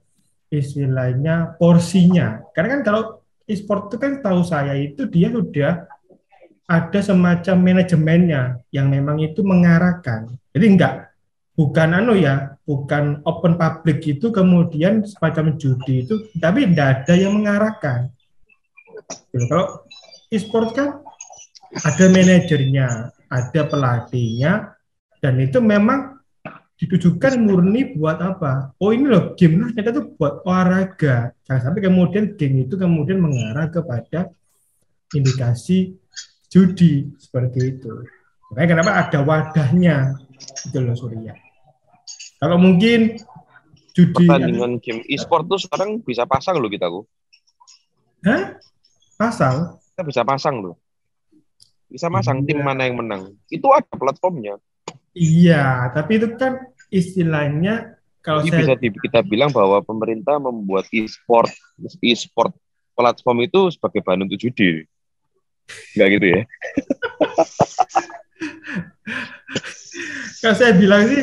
istilahnya 0.51 1.55
porsinya. 1.55 2.43
Karena 2.51 2.79
kan 2.79 2.81
kalau 2.83 3.01
e-sport 3.47 3.91
itu 3.91 3.97
kan 3.99 4.13
tahu 4.19 4.43
saya 4.43 4.75
itu 4.75 5.07
dia 5.07 5.31
sudah 5.31 5.87
ada 6.67 6.99
semacam 7.03 7.55
manajemennya 7.59 8.63
yang 8.71 8.87
memang 8.87 9.19
itu 9.19 9.43
mengarahkan. 9.43 10.31
Jadi 10.55 10.65
enggak 10.67 11.11
bukan 11.55 11.89
anu 11.99 12.15
ya, 12.15 12.55
bukan 12.63 13.19
open 13.27 13.59
public 13.59 13.99
itu 14.07 14.31
kemudian 14.31 15.03
semacam 15.03 15.59
judi 15.59 16.07
itu, 16.07 16.31
tapi 16.39 16.71
tidak 16.71 17.03
ada 17.03 17.13
yang 17.19 17.35
mengarahkan. 17.35 18.07
Gitu. 19.31 19.45
Kalau 19.51 19.83
e-sport 20.31 20.71
kan 20.73 20.89
ada 21.71 22.05
manajernya, 22.07 22.87
ada 23.31 23.61
pelatihnya, 23.67 24.75
dan 25.19 25.35
itu 25.39 25.59
memang 25.59 26.19
ditujukan 26.81 27.37
murni 27.37 27.93
buat 27.93 28.17
apa? 28.17 28.73
Oh 28.81 28.89
ini 28.89 29.05
loh 29.05 29.37
game 29.37 29.69
ternyata 29.69 30.01
itu 30.01 30.03
buat 30.17 30.41
olahraga. 30.49 31.29
Jangan 31.45 31.61
sampai 31.61 31.81
kemudian 31.85 32.33
game 32.33 32.65
itu 32.65 32.73
kemudian 32.73 33.21
mengarah 33.21 33.69
kepada 33.69 34.33
indikasi 35.13 35.93
judi 36.49 37.13
seperti 37.21 37.77
itu. 37.77 37.93
Makanya 38.49 38.67
kenapa 38.73 38.91
ada 38.97 39.19
wadahnya 39.21 40.17
itu 40.41 40.77
loh 40.81 40.97
Surya. 40.97 41.37
Kalau 42.41 42.57
mungkin 42.57 43.21
judi 43.93 44.25
pertandingan 44.25 44.81
game 44.81 45.05
e-sport 45.05 45.45
tuh 45.45 45.61
sekarang 45.61 46.01
bisa 46.01 46.25
pasang 46.25 46.57
loh 46.57 46.71
kita. 46.71 46.89
Hah? 48.25 48.57
Pasang? 49.21 49.80
Kita 49.91 50.01
bisa 50.07 50.21
pasang 50.23 50.63
loh. 50.63 50.75
Bisa 51.91 52.07
pasang 52.07 52.41
iya. 52.41 52.45
tim 52.47 52.59
mana 52.63 52.87
yang 52.87 52.95
menang. 52.99 53.35
Itu 53.51 53.67
ada 53.75 53.91
platformnya. 53.91 54.55
Iya, 55.11 55.91
tapi 55.91 56.23
itu 56.23 56.39
kan 56.39 56.71
istilahnya 56.87 57.99
kalau 58.23 58.45
Jadi 58.45 58.63
saya... 58.63 58.77
bisa 58.79 59.01
kita 59.01 59.19
bilang 59.27 59.51
bahwa 59.51 59.83
pemerintah 59.83 60.39
membuat 60.39 60.87
e-sport 60.93 61.51
e-sport 61.99 62.53
platform 62.95 63.43
itu 63.43 63.73
sebagai 63.73 63.99
bahan 64.05 64.23
untuk 64.29 64.39
judi. 64.39 64.85
Enggak 65.97 66.07
gitu 66.15 66.27
ya? 66.31 66.41
Kalau 70.41 70.55
saya 70.57 70.73
bilang 70.73 71.05
sih 71.05 71.21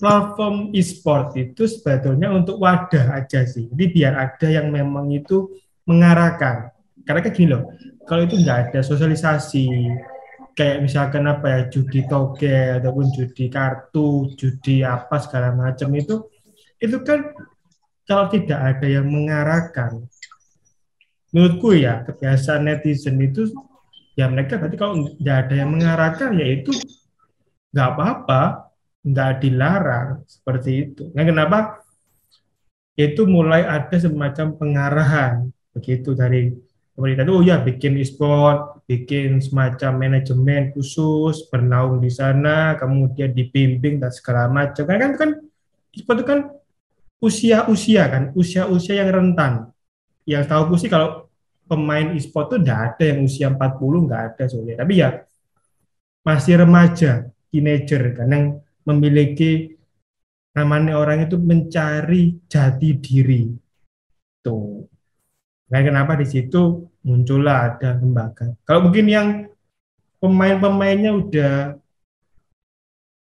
platform 0.00 0.72
e-sport 0.72 1.36
itu 1.36 1.68
sebetulnya 1.68 2.32
untuk 2.32 2.56
wadah 2.60 3.20
aja 3.20 3.44
sih. 3.44 3.68
Jadi 3.68 3.84
biar 3.92 4.16
ada 4.16 4.48
yang 4.48 4.72
memang 4.72 5.12
itu 5.12 5.52
mengarahkan. 5.84 6.72
Karena 7.06 7.20
kayak 7.24 7.36
gini 7.36 7.48
loh, 7.52 7.74
kalau 8.04 8.26
itu 8.26 8.36
nggak 8.40 8.58
ada 8.70 8.80
sosialisasi, 8.84 9.66
kayak 10.54 10.84
misalkan 10.84 11.24
apa 11.26 11.46
ya, 11.48 11.60
judi 11.72 12.04
toge, 12.06 12.80
ataupun 12.80 13.06
judi 13.14 13.48
kartu, 13.48 14.30
judi 14.36 14.84
apa 14.84 15.16
segala 15.22 15.54
macam 15.56 15.88
itu, 15.96 16.28
itu 16.80 16.96
kan 17.04 17.32
kalau 18.04 18.26
tidak 18.32 18.58
ada 18.58 18.86
yang 18.86 19.06
mengarahkan, 19.06 20.04
menurutku 21.30 21.78
ya 21.78 22.02
kebiasaan 22.02 22.66
netizen 22.66 23.22
itu 23.22 23.46
ya 24.18 24.26
mereka 24.26 24.58
berarti 24.58 24.76
kalau 24.76 25.06
nggak 25.14 25.36
ada 25.46 25.54
yang 25.54 25.70
mengarahkan 25.70 26.34
ya 26.34 26.46
itu 26.58 26.74
nggak 27.70 27.88
apa-apa 27.94 28.70
nggak 29.00 29.30
dilarang 29.40 30.08
seperti 30.28 30.70
itu. 30.84 31.08
Nah, 31.16 31.24
kenapa? 31.24 31.58
Itu 32.98 33.24
mulai 33.24 33.64
ada 33.64 33.96
semacam 33.96 34.60
pengarahan 34.60 35.48
begitu 35.72 36.12
dari 36.12 36.52
pemerintah 37.00 37.24
itu, 37.24 37.32
oh 37.32 37.40
ya 37.40 37.56
bikin 37.64 37.96
e-sport, 37.96 38.84
bikin 38.84 39.40
semacam 39.40 39.96
manajemen 39.96 40.68
khusus, 40.76 41.48
bernaung 41.48 41.96
di 41.96 42.12
sana, 42.12 42.76
kemudian 42.76 43.32
dibimbing 43.32 43.96
dan 43.96 44.12
segala 44.12 44.52
macam. 44.52 44.84
Karena 44.84 45.08
kan, 45.08 45.12
kan 45.16 45.30
e-sport 45.96 46.16
itu 46.20 46.26
kan 46.28 46.40
usia-usia 47.24 48.04
kan, 48.12 48.22
usia-usia 48.36 49.00
yang 49.00 49.08
rentan. 49.08 49.72
Yang 50.28 50.44
tahu 50.52 50.76
sih 50.76 50.92
kalau 50.92 51.24
pemain 51.64 52.12
e-sport 52.12 52.52
itu 52.52 52.56
tidak 52.60 52.78
ada 52.92 53.04
yang 53.08 53.18
usia 53.24 53.48
40, 53.48 54.04
nggak 54.04 54.22
ada 54.28 54.44
soalnya. 54.44 54.76
Tapi 54.84 54.92
ya 55.00 55.08
masih 56.20 56.54
remaja, 56.60 57.32
teenager 57.48 58.12
kan, 58.12 58.28
yang 58.28 58.44
memiliki 58.84 59.80
namanya 60.52 61.00
orang 61.00 61.24
itu 61.24 61.40
mencari 61.40 62.44
jati 62.44 63.00
diri. 63.00 63.48
Tuh. 64.44 64.84
Nah, 65.70 65.80
kenapa 65.80 66.18
di 66.18 66.26
situ 66.28 66.89
muncullah 67.00 67.74
ada 67.74 67.96
lembaga. 67.96 68.52
Kalau 68.64 68.88
mungkin 68.88 69.06
yang 69.08 69.28
pemain-pemainnya 70.20 71.10
udah 71.16 71.54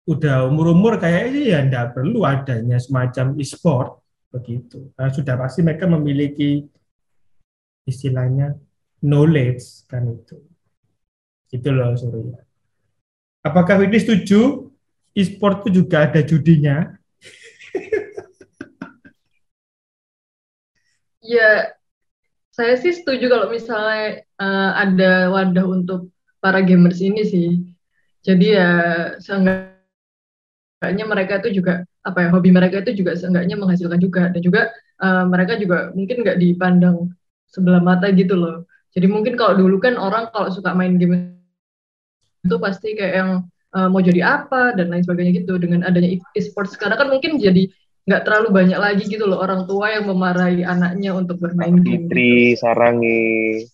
udah 0.06 0.46
umur-umur 0.46 1.02
kayaknya 1.02 1.42
ya 1.44 1.60
enggak 1.66 1.98
perlu 1.98 2.22
adanya 2.24 2.78
semacam 2.78 3.36
e-sport 3.42 4.00
begitu. 4.30 4.94
Karena 4.94 5.12
sudah 5.12 5.36
pasti 5.36 5.60
mereka 5.66 5.90
memiliki 5.90 6.64
istilahnya 7.90 8.56
knowledge 9.02 9.86
kan 9.90 10.06
itu. 10.08 10.40
Itu 11.52 11.70
loh 11.74 11.94
Surya. 11.98 12.42
Apakah 13.46 13.82
ini 13.86 14.02
setuju 14.02 14.72
e-sport 15.14 15.66
itu 15.66 15.82
juga 15.82 16.10
ada 16.10 16.22
judinya. 16.26 16.98
ya, 21.22 21.75
saya 22.56 22.80
sih 22.80 22.96
setuju 22.96 23.28
kalau 23.28 23.52
misalnya 23.52 24.24
uh, 24.40 24.72
ada 24.80 25.28
wadah 25.28 25.68
untuk 25.68 26.08
para 26.40 26.64
gamers 26.64 27.04
ini 27.04 27.28
sih. 27.28 27.60
Jadi 28.24 28.56
ya 28.56 28.72
seenggaknya 29.20 29.76
mereka 31.04 31.44
itu 31.44 31.60
juga 31.60 31.84
apa 32.08 32.26
ya 32.26 32.30
hobi 32.32 32.56
mereka 32.56 32.80
itu 32.80 33.04
juga 33.04 33.20
seenggaknya 33.20 33.60
menghasilkan 33.60 34.00
juga 34.00 34.32
dan 34.32 34.40
juga 34.40 34.72
uh, 35.04 35.28
mereka 35.28 35.60
juga 35.60 35.92
mungkin 35.92 36.24
nggak 36.24 36.40
dipandang 36.40 37.12
sebelah 37.52 37.84
mata 37.84 38.08
gitu 38.16 38.40
loh. 38.40 38.64
Jadi 38.96 39.12
mungkin 39.12 39.36
kalau 39.36 39.60
dulu 39.60 39.76
kan 39.84 40.00
orang 40.00 40.32
kalau 40.32 40.48
suka 40.48 40.72
main 40.72 40.96
game 40.96 41.36
itu 42.48 42.56
pasti 42.56 42.96
kayak 42.96 43.14
yang 43.20 43.32
uh, 43.76 43.92
mau 43.92 44.00
jadi 44.00 44.24
apa 44.24 44.80
dan 44.80 44.96
lain 44.96 45.04
sebagainya 45.04 45.44
gitu 45.44 45.60
dengan 45.60 45.84
adanya 45.84 46.24
e-sport 46.40 46.72
sekarang 46.72 46.96
kan 47.04 47.12
mungkin 47.12 47.36
jadi 47.36 47.68
nggak 48.06 48.22
terlalu 48.22 48.48
banyak 48.54 48.80
lagi 48.80 49.04
gitu 49.10 49.26
loh 49.26 49.42
orang 49.42 49.66
tua 49.66 49.98
yang 49.98 50.06
memarahi 50.06 50.62
anaknya 50.62 51.18
untuk 51.18 51.42
bermain 51.42 51.82
game. 51.82 52.06
Fitri 52.06 52.54
gitu. 52.54 52.62
Sarangi. 52.62 53.66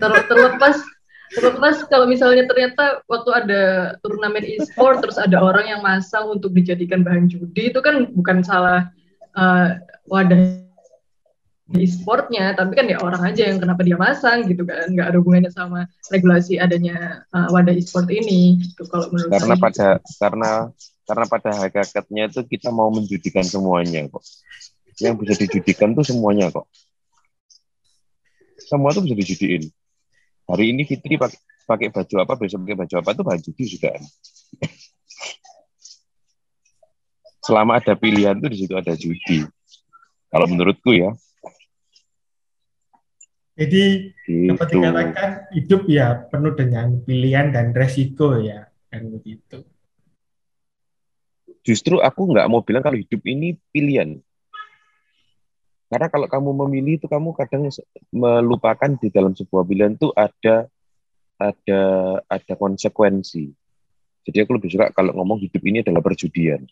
Ter 0.00 0.12
terlepas 0.26 0.76
terlepas 1.34 1.84
kalau 1.90 2.06
misalnya 2.08 2.48
ternyata 2.48 3.04
waktu 3.10 3.30
ada 3.34 3.62
turnamen 4.00 4.44
e-sport 4.44 5.02
terus 5.02 5.18
ada 5.18 5.42
orang 5.42 5.66
yang 5.66 5.80
masang 5.82 6.30
untuk 6.30 6.54
dijadikan 6.54 7.02
bahan 7.02 7.26
judi 7.26 7.74
itu 7.74 7.80
kan 7.82 8.06
bukan 8.14 8.40
salah 8.46 8.88
uh, 9.34 9.76
wadah 10.08 10.64
e-sportnya, 11.72 12.52
tapi 12.52 12.76
kan 12.76 12.84
ya 12.84 13.00
orang 13.00 13.24
aja 13.24 13.48
yang 13.48 13.56
kenapa 13.56 13.80
dia 13.80 13.96
masang 13.96 14.44
gitu 14.44 14.68
kan, 14.68 14.92
nggak 14.92 15.08
ada 15.08 15.16
hubungannya 15.16 15.48
sama 15.48 15.88
regulasi 16.12 16.60
adanya 16.60 17.24
uh, 17.32 17.48
wadah 17.48 17.72
e-sport 17.72 18.12
ini. 18.12 18.60
Gitu, 18.60 18.84
kalau 18.92 19.08
menurut 19.08 19.32
karena 19.32 19.56
saya. 19.56 19.64
pada 19.64 19.88
karena 20.20 20.50
karena 21.04 21.24
pada 21.28 21.68
hakikatnya 21.68 22.32
itu 22.32 22.40
kita 22.48 22.72
mau 22.72 22.88
menjudikan 22.88 23.44
semuanya 23.44 24.08
kok. 24.08 24.24
Yang 25.00 25.14
bisa 25.20 25.34
dijudikan 25.44 25.92
tuh 25.92 26.04
semuanya 26.04 26.48
kok. 26.48 26.64
Semua 28.64 28.96
tuh 28.96 29.04
bisa 29.04 29.16
dijudiin. 29.16 29.68
Hari 30.48 30.72
ini 30.72 30.88
Fitri 30.88 31.20
pakai 31.20 31.36
pakai 31.64 31.88
baju 31.92 32.14
apa, 32.20 32.32
besok 32.36 32.60
pakai 32.64 32.76
baju 32.76 32.94
apa 33.00 33.10
tuh 33.16 33.24
baju 33.24 33.40
judi 33.40 33.64
sudah. 33.76 33.96
Selama 37.44 37.76
ada 37.76 37.92
pilihan 37.96 38.40
tuh 38.40 38.48
di 38.48 38.64
situ 38.64 38.72
ada 38.72 38.96
judi. 38.96 39.44
Kalau 40.32 40.48
menurutku 40.48 40.96
ya. 40.96 41.12
Jadi 43.54 44.10
gitu. 44.26 44.50
dapat 44.50 44.68
dikatakan 44.72 45.30
hidup 45.54 45.82
ya 45.86 46.26
penuh 46.26 46.58
dengan 46.58 46.98
pilihan 47.06 47.54
dan 47.54 47.70
resiko 47.70 48.34
ya 48.40 48.66
kan 48.90 49.06
begitu. 49.12 49.62
Justru 51.64 51.96
aku 51.98 52.28
nggak 52.28 52.46
mau 52.52 52.60
bilang 52.60 52.84
kalau 52.84 53.00
hidup 53.00 53.24
ini 53.24 53.56
pilihan. 53.72 54.20
Karena 55.88 56.12
kalau 56.12 56.28
kamu 56.28 56.50
memilih 56.64 57.00
itu 57.00 57.06
kamu 57.08 57.32
kadang 57.32 57.72
melupakan 58.12 58.90
di 59.00 59.08
dalam 59.08 59.32
sebuah 59.32 59.64
pilihan 59.64 59.96
itu 59.96 60.12
ada 60.12 60.68
ada 61.40 61.80
ada 62.28 62.54
konsekuensi. 62.54 63.48
Jadi 64.24 64.36
aku 64.44 64.56
lebih 64.56 64.72
suka 64.72 64.92
kalau 64.92 65.16
ngomong 65.16 65.40
hidup 65.40 65.60
ini 65.64 65.80
adalah 65.80 66.04
perjudian. 66.04 66.64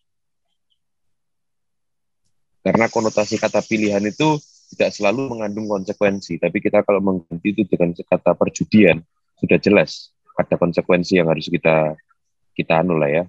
Karena 2.62 2.86
konotasi 2.86 3.40
kata 3.40 3.64
pilihan 3.64 4.05
itu 4.07 4.38
tidak 4.72 4.95
selalu 4.95 5.28
mengandung 5.36 5.68
konsekuensi, 5.68 6.40
tapi 6.40 6.62
kita 6.62 6.80
kalau 6.86 7.03
mengganti 7.03 7.53
itu 7.53 7.62
dengan 7.68 7.93
kata 7.93 8.32
perjudian 8.32 9.05
sudah 9.36 9.59
jelas 9.59 10.14
ada 10.38 10.57
konsekuensi 10.57 11.18
yang 11.18 11.28
harus 11.28 11.51
kita 11.51 11.99
kita 12.57 12.80
anu 12.80 12.97
lah 12.97 13.11
ya. 13.11 13.24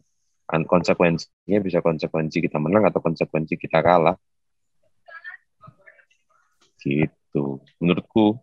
Konsekuensinya 0.61 1.59
bisa 1.65 1.81
konsekuensi 1.81 2.37
kita 2.37 2.61
menang 2.61 2.85
atau 2.85 3.01
konsekuensi 3.01 3.57
kita 3.57 3.81
kalah. 3.81 4.13
Gitu, 6.77 7.63
menurutku. 7.81 8.37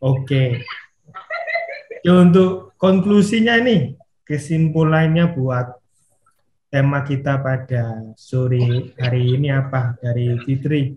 Oke. 0.00 0.64
Ya, 2.00 2.16
untuk 2.16 2.72
konklusinya 2.80 3.60
nih, 3.60 4.00
kesimpulannya 4.24 5.36
buat 5.36 5.76
tema 6.72 7.04
kita 7.04 7.36
pada 7.44 8.14
sore 8.16 8.96
hari 8.96 9.36
ini 9.36 9.52
apa 9.52 10.00
dari 10.00 10.40
Fitri? 10.48 10.96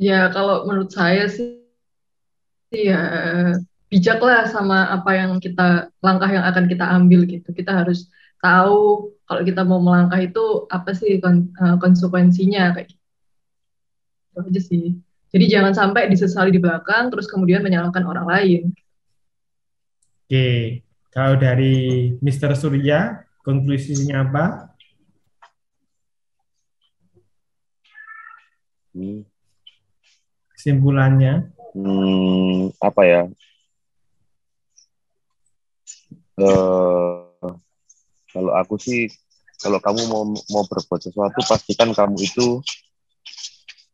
Ya, 0.00 0.32
kalau 0.32 0.64
menurut 0.64 0.90
saya 0.90 1.28
sih 1.28 1.60
ya 2.72 2.98
bijaklah 3.94 4.50
sama 4.50 4.90
apa 4.90 5.14
yang 5.14 5.38
kita 5.38 5.86
langkah 6.02 6.26
yang 6.26 6.42
akan 6.42 6.66
kita 6.66 6.82
ambil 6.82 7.22
gitu. 7.30 7.54
Kita 7.54 7.86
harus 7.86 8.10
tahu 8.42 9.14
kalau 9.22 9.42
kita 9.46 9.62
mau 9.62 9.78
melangkah 9.78 10.18
itu 10.18 10.66
apa 10.66 10.90
sih 10.98 11.22
eh, 11.22 11.76
konsekuensinya 11.78 12.74
kayak 12.74 12.90
gitu. 12.90 13.04
Itu 14.34 14.38
aja 14.50 14.60
sih. 14.66 14.84
Jadi 15.30 15.44
jangan 15.46 15.74
sampai 15.78 16.10
disesali 16.10 16.50
di 16.50 16.58
belakang 16.58 17.14
terus 17.14 17.30
kemudian 17.30 17.62
menyalahkan 17.62 18.02
orang 18.02 18.26
lain. 18.26 18.62
Oke, 20.26 20.82
kalau 21.14 21.38
dari 21.38 22.10
Mr. 22.18 22.58
Surya, 22.58 23.22
konklusinya 23.46 24.26
apa? 24.26 24.74
Hmm 28.90 29.22
kesimpulannya? 30.64 31.52
Hmm, 31.76 32.72
apa 32.80 33.02
ya? 33.04 33.20
Uh, 36.34 37.54
kalau 38.34 38.52
aku 38.58 38.74
sih, 38.74 39.06
kalau 39.62 39.78
kamu 39.78 40.10
mau 40.10 40.26
mau 40.26 40.64
berbuat 40.66 40.98
sesuatu, 40.98 41.38
pastikan 41.46 41.94
kamu 41.94 42.18
itu 42.18 42.58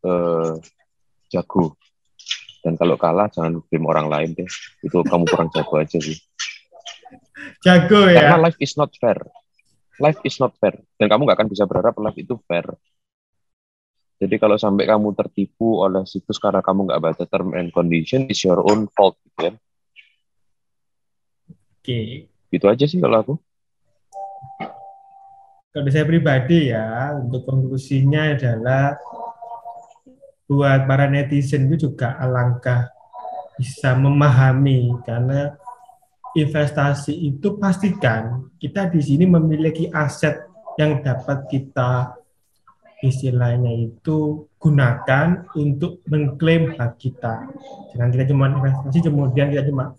uh, 0.09 0.57
jago. 1.29 1.77
Dan 2.61 2.77
kalau 2.77 2.97
kalah, 2.97 3.29
jangan 3.33 3.61
tim 3.69 3.85
orang 3.85 4.09
lain 4.09 4.33
deh. 4.37 4.49
Itu 4.85 5.05
kamu 5.05 5.25
kurang 5.29 5.49
jago 5.53 5.81
aja 5.81 6.01
sih. 6.01 6.17
Jago 7.61 8.09
ya? 8.09 8.25
Karena 8.25 8.49
life 8.49 8.57
is 8.61 8.77
not 8.77 8.93
fair. 8.97 9.21
Life 10.01 10.21
is 10.25 10.41
not 10.41 10.57
fair. 10.57 10.81
Dan 10.97 11.13
kamu 11.13 11.29
nggak 11.29 11.39
akan 11.41 11.49
bisa 11.53 11.69
berharap 11.69 11.97
life 12.01 12.17
itu 12.17 12.41
fair. 12.49 12.65
Jadi 14.21 14.37
kalau 14.37 14.61
sampai 14.61 14.85
kamu 14.85 15.17
tertipu 15.17 15.81
oleh 15.81 16.05
situs 16.05 16.37
karena 16.37 16.61
kamu 16.61 16.89
nggak 16.89 17.01
baca 17.01 17.25
term 17.25 17.57
and 17.57 17.73
condition, 17.73 18.29
is 18.29 18.45
your 18.45 18.61
own 18.61 18.85
fault, 18.93 19.17
gitu 19.25 19.49
kan? 19.49 19.55
Oke. 21.81 21.85
Okay. 21.85 22.30
Itu 22.51 22.67
aja 22.67 22.85
sih 22.85 22.99
kalau 22.99 23.17
aku. 23.23 23.35
Kalau 25.71 25.87
saya 25.87 26.03
pribadi 26.03 26.75
ya, 26.75 27.15
untuk 27.15 27.47
konklusinya 27.47 28.35
adalah 28.35 28.99
buat 30.51 30.83
para 30.91 31.07
netizen 31.07 31.71
itu 31.71 31.87
juga 31.87 32.19
alangkah 32.19 32.91
bisa 33.55 33.95
memahami 33.95 34.99
karena 35.07 35.55
investasi 36.35 37.15
itu 37.15 37.55
pastikan 37.55 38.51
kita 38.59 38.91
di 38.91 38.99
sini 38.99 39.31
memiliki 39.31 39.87
aset 39.95 40.43
yang 40.75 41.07
dapat 41.07 41.47
kita 41.47 42.19
istilahnya 43.01 43.71
itu 43.79 44.51
gunakan 44.61 45.47
untuk 45.57 46.05
mengklaim 46.11 46.75
hak 46.77 46.99
kita. 47.01 47.49
Jangan 47.95 48.11
kita 48.13 48.25
cuma 48.29 48.51
investasi, 48.53 48.99
kemudian 49.07 49.49
kita 49.55 49.65
cuma 49.71 49.97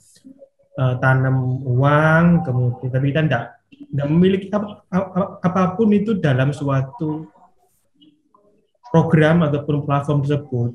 uh, 0.78 0.96
tanam 1.02 1.60
uang, 1.66 2.46
kemudian 2.46 2.90
tapi 2.92 3.06
kita 3.12 3.22
tidak 3.28 3.44
tidak 3.72 4.08
memiliki 4.08 4.48
ap, 4.54 4.86
ap, 4.94 5.42
apa 5.44 5.62
pun 5.76 5.90
itu 5.92 6.16
dalam 6.20 6.54
suatu 6.54 7.28
program 8.92 9.48
ataupun 9.48 9.88
platform 9.88 10.20
tersebut. 10.24 10.72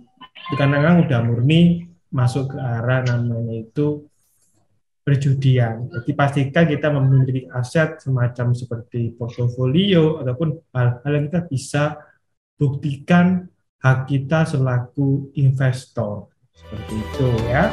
Karena 0.56 0.80
kan 0.82 0.94
udah 1.04 1.20
murni 1.24 1.86
masuk 2.10 2.54
ke 2.54 2.58
arah 2.58 3.04
namanya 3.04 3.60
itu 3.60 4.08
perjudian. 5.06 5.86
Jadi 5.86 6.10
pastikan 6.18 6.64
kita 6.66 6.90
memiliki 6.90 7.46
aset 7.54 8.02
semacam 8.02 8.50
seperti 8.56 9.14
portofolio 9.14 10.18
ataupun 10.18 10.58
hal-hal 10.74 11.12
yang 11.14 11.24
kita 11.30 11.40
bisa 11.46 11.84
buktikan 12.58 13.46
hak 13.78 14.10
kita 14.10 14.42
selaku 14.48 15.30
investor. 15.38 16.26
Seperti 16.50 16.94
itu 16.98 17.28
ya. 17.46 17.70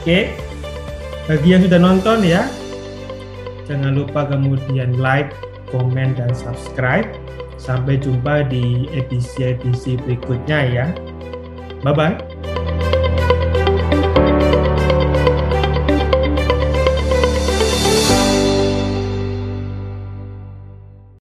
Oke. 0.00 0.49
Bagi 1.30 1.54
yang 1.54 1.62
sudah 1.62 1.78
nonton 1.78 2.26
ya, 2.26 2.42
jangan 3.70 3.94
lupa 3.94 4.26
kemudian 4.26 4.98
like, 4.98 5.30
komen, 5.70 6.18
dan 6.18 6.34
subscribe. 6.34 7.06
Sampai 7.54 8.02
jumpa 8.02 8.50
di 8.50 8.90
edisi-edisi 8.90 9.94
berikutnya 10.02 10.58
ya. 10.66 10.86
Bye-bye. 11.86 12.89